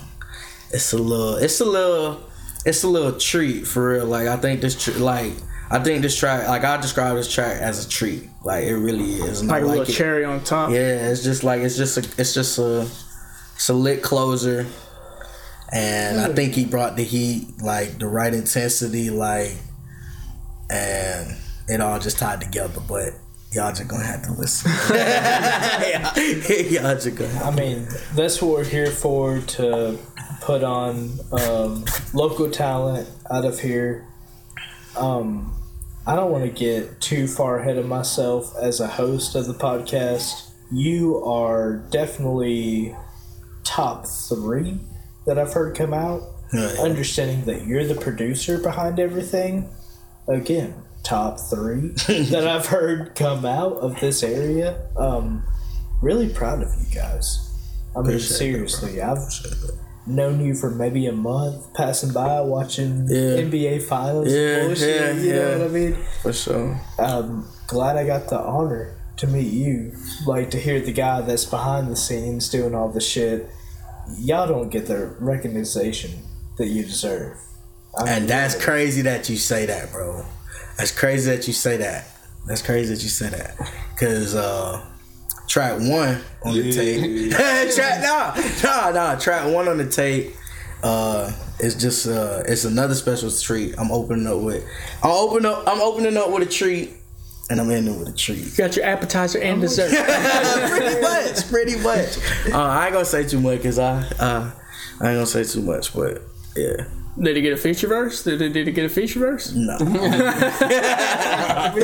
[0.71, 2.23] it's a little, it's a little,
[2.65, 4.05] it's a little treat for real.
[4.05, 5.33] Like I think this, tr- like
[5.73, 8.29] I think this track, like I describe this track as a treat.
[8.43, 9.41] Like it really is.
[9.41, 9.91] And I Like a little it.
[9.91, 10.69] cherry on top.
[10.69, 12.81] Yeah, it's just like it's just a, it's just a,
[13.55, 14.67] it's a lit closer.
[15.71, 19.53] And I think he brought the heat, like the right intensity, like,
[20.69, 21.35] and
[21.67, 22.79] it all just tied together.
[22.87, 23.13] But
[23.51, 24.69] y'all just gonna have to listen.
[26.71, 27.29] y'all just gonna.
[27.31, 29.97] Have I mean, that's what we're here for to
[30.41, 31.83] put on um,
[32.13, 34.05] local talent out of here.
[34.95, 35.55] Um,
[36.05, 39.53] I don't want to get too far ahead of myself as a host of the
[39.53, 40.51] podcast.
[40.69, 42.93] You are definitely
[43.63, 44.79] top three
[45.25, 46.23] that I've heard come out.
[46.79, 49.69] Understanding that you're the producer behind everything.
[50.27, 54.87] Again, top three that I've heard come out of this area.
[54.97, 55.43] Um,
[56.01, 57.49] really proud of you guys.
[57.95, 59.17] I mean, Appreciate that, seriously, I've
[60.05, 63.37] known you for maybe a month, passing by, watching Yeah.
[63.41, 64.31] NBA finals.
[64.31, 65.97] Yeah, bullshit, yeah, you know what I mean?
[66.21, 66.81] For sure.
[66.99, 69.93] I'm glad I got the honor to meet you.
[70.25, 73.47] Like to hear the guy that's behind the scenes doing all the shit.
[74.17, 76.11] Y'all don't get the recognition
[76.57, 77.37] that you deserve.
[77.97, 80.25] I mean, And that's crazy that you say that, bro.
[80.77, 82.07] That's crazy that you say that.
[82.47, 83.55] That's crazy that you say that.
[83.97, 84.83] Cause uh
[85.53, 87.31] track one on the tape.
[87.75, 89.19] track nah, nah, nah.
[89.19, 90.33] Track one on the tape.
[90.81, 93.75] Uh it's just uh it's another special treat.
[93.77, 94.65] I'm opening up with
[95.03, 96.93] I'm opening up I'm opening up with a treat
[97.51, 98.57] and I'm ending with a treat.
[98.57, 99.91] Got your appetizer and dessert.
[100.69, 102.17] pretty much, pretty much.
[102.51, 104.51] Uh, I ain't gonna say too much because I uh
[104.99, 106.23] I ain't gonna say too much, but
[106.55, 106.85] yeah.
[107.21, 108.23] Did he get a feature verse?
[108.23, 109.53] Did he, did he get a feature verse?
[109.53, 109.77] No.
[109.79, 109.89] We're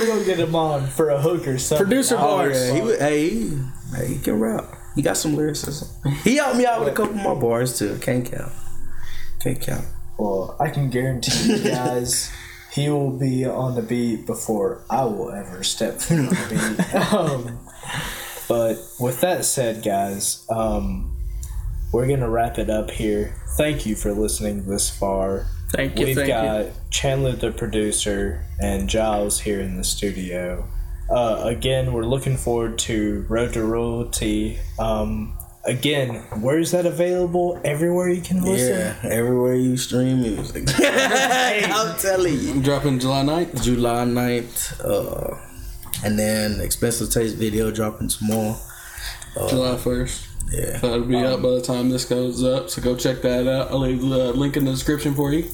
[0.07, 1.85] gonna get him on for a hook or something.
[1.85, 2.57] Producer Oh, bars.
[2.67, 3.57] Yeah, he would, hey, he,
[3.95, 4.65] hey, he can rap.
[4.95, 5.87] He got some lyricism.
[6.23, 7.97] He helped me out with a couple more bars too.
[8.01, 8.51] Can't count.
[9.39, 9.85] Can't count.
[10.17, 12.31] Well, I can guarantee you guys,
[12.73, 16.95] he will be on the beat before I will ever step foot on the beat.
[17.13, 17.59] Um,
[18.47, 21.15] but with that said, guys, um,
[21.91, 23.35] we're gonna wrap it up here.
[23.57, 25.47] Thank you for listening this far.
[25.71, 26.07] Thank you.
[26.07, 26.71] We've thank got you.
[26.89, 30.67] Chandler, the producer, and Gyles here in the studio.
[31.09, 34.59] Uh, again, we're looking forward to Road to Royalty.
[34.77, 37.59] Um, again, where is that available?
[37.63, 38.77] Everywhere you can listen.
[38.77, 40.65] Yeah, everywhere you stream music.
[40.77, 42.51] I'm telling you.
[42.51, 43.63] I'm dropping July 9th.
[43.63, 45.35] July 9th, uh,
[46.05, 48.55] and then Expensive Taste video dropping tomorrow.
[49.47, 50.28] July 1st.
[50.51, 50.77] Yeah.
[50.79, 52.69] That'll be out by the time this goes up.
[52.69, 53.71] So go check that out.
[53.71, 55.47] I'll leave the link in the description for you.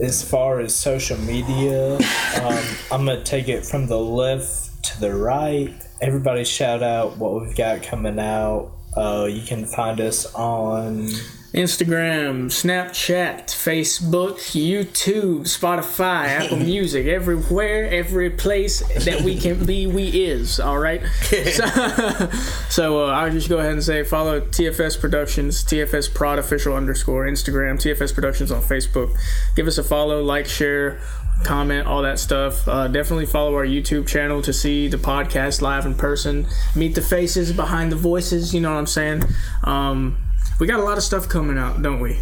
[0.00, 5.14] as far as social media, um, I'm gonna take it from the left to the
[5.14, 5.74] right.
[6.00, 8.72] Everybody shout out what we've got coming out.
[8.96, 11.08] Uh, you can find us on
[11.54, 20.08] Instagram, Snapchat, Facebook, YouTube, Spotify, Apple Music, everywhere, every place that we can be, we
[20.08, 20.60] is.
[20.60, 21.02] All right.
[21.28, 21.64] So,
[22.68, 27.26] so uh, I'll just go ahead and say follow TFS Productions, TFS Prod official underscore
[27.26, 29.16] Instagram, TFS Productions on Facebook.
[29.56, 31.00] Give us a follow, like, share.
[31.44, 32.66] Comment all that stuff.
[32.66, 36.46] Uh, definitely follow our YouTube channel to see the podcast live in person.
[36.74, 38.52] Meet the faces behind the voices.
[38.52, 39.22] You know what I'm saying?
[39.64, 40.18] Um,
[40.58, 42.18] we got a lot of stuff coming out, don't we?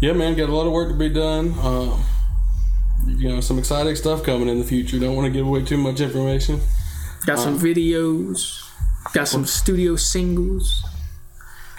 [0.00, 1.54] Yeah, man, got a lot of work to be done.
[1.60, 2.02] Um,
[3.06, 4.98] you know, some exciting stuff coming in the future.
[4.98, 6.60] Don't want to give away too much information.
[7.26, 8.66] Got some videos,
[9.12, 10.84] got some studio singles,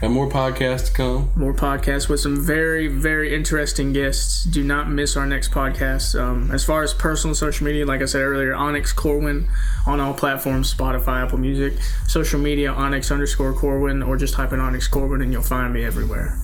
[0.01, 1.29] Got more podcasts to come.
[1.35, 4.45] more podcasts with some very, very interesting guests.
[4.45, 6.19] Do not miss our next podcast.
[6.19, 9.47] Um, as far as personal social media, like I said earlier, Onyx Corwin
[9.85, 11.73] on all platforms Spotify, Apple Music,
[12.07, 15.83] social media, Onyx underscore Corwin, or just type in Onyx Corwin and you'll find me
[15.83, 16.35] everywhere.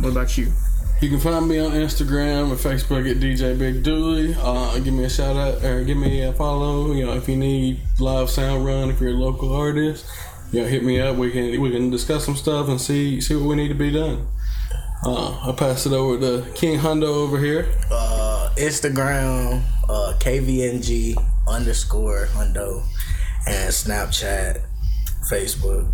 [0.00, 0.52] What about you?
[1.00, 4.34] You can find me on Instagram and Facebook at DJ Big Dooley.
[4.36, 6.92] Uh, give me a shout out or give me a follow.
[6.92, 10.04] You know, if you need live sound run, if you're a local artist,
[10.52, 11.16] you know, hit me up.
[11.16, 13.90] We can we can discuss some stuff and see see what we need to be
[13.90, 14.26] done.
[15.04, 17.68] Uh, I'll pass it over to King Hundo over here.
[17.90, 21.14] Uh, Instagram, uh, KVNG
[21.48, 22.82] underscore Hundo,
[23.46, 24.60] and Snapchat,
[25.30, 25.90] Facebook.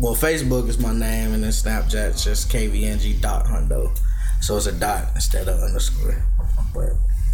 [0.00, 3.96] Well, Facebook is my name, and then Snapchat's just KVNG dot Hundo.
[4.40, 6.24] So it's a dot instead of underscore.
[6.74, 6.92] But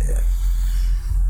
[0.09, 0.21] yeah.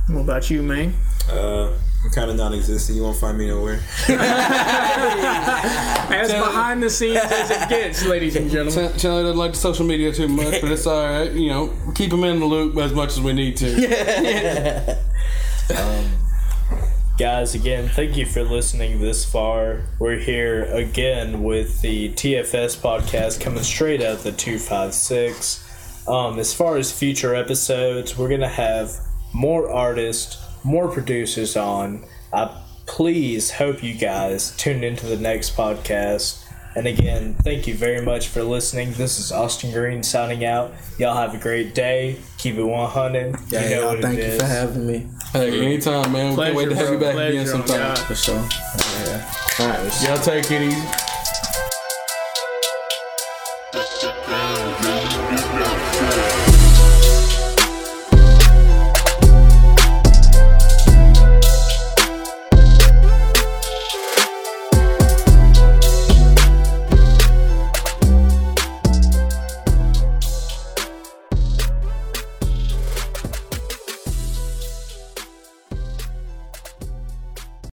[0.08, 0.94] What about you, man?
[1.30, 1.72] Uh,
[2.04, 2.96] I'm kind of non-existent.
[2.96, 3.80] You won't find me nowhere.
[6.10, 8.92] As behind the scenes as it gets, ladies and gentlemen.
[8.96, 11.30] Ch- Chandler doesn't like the social media too much, but it's all right.
[11.32, 14.96] You know, keep him in the loop as much as we need to.
[17.18, 19.82] Guys, again, thank you for listening this far.
[19.98, 26.06] We're here again with the TFS podcast coming straight out the 256.
[26.06, 28.92] Um, as far as future episodes, we're going to have
[29.34, 32.04] more artists, more producers on.
[32.32, 36.44] I please hope you guys tune into the next podcast.
[36.74, 38.92] And again, thank you very much for listening.
[38.92, 40.72] This is Austin Green signing out.
[40.98, 42.16] Y'all have a great day.
[42.36, 43.36] Keep it 100.
[43.48, 44.40] Yeah, you know y'all, thank you is.
[44.40, 45.06] for having me.
[45.32, 46.36] Hey, anytime, man.
[46.36, 47.96] We can't wait to have you back again Pleasure, sometime.
[47.96, 48.48] For sure.
[49.06, 49.34] Yeah.
[49.60, 50.02] All right.
[50.02, 50.88] Y'all take it easy.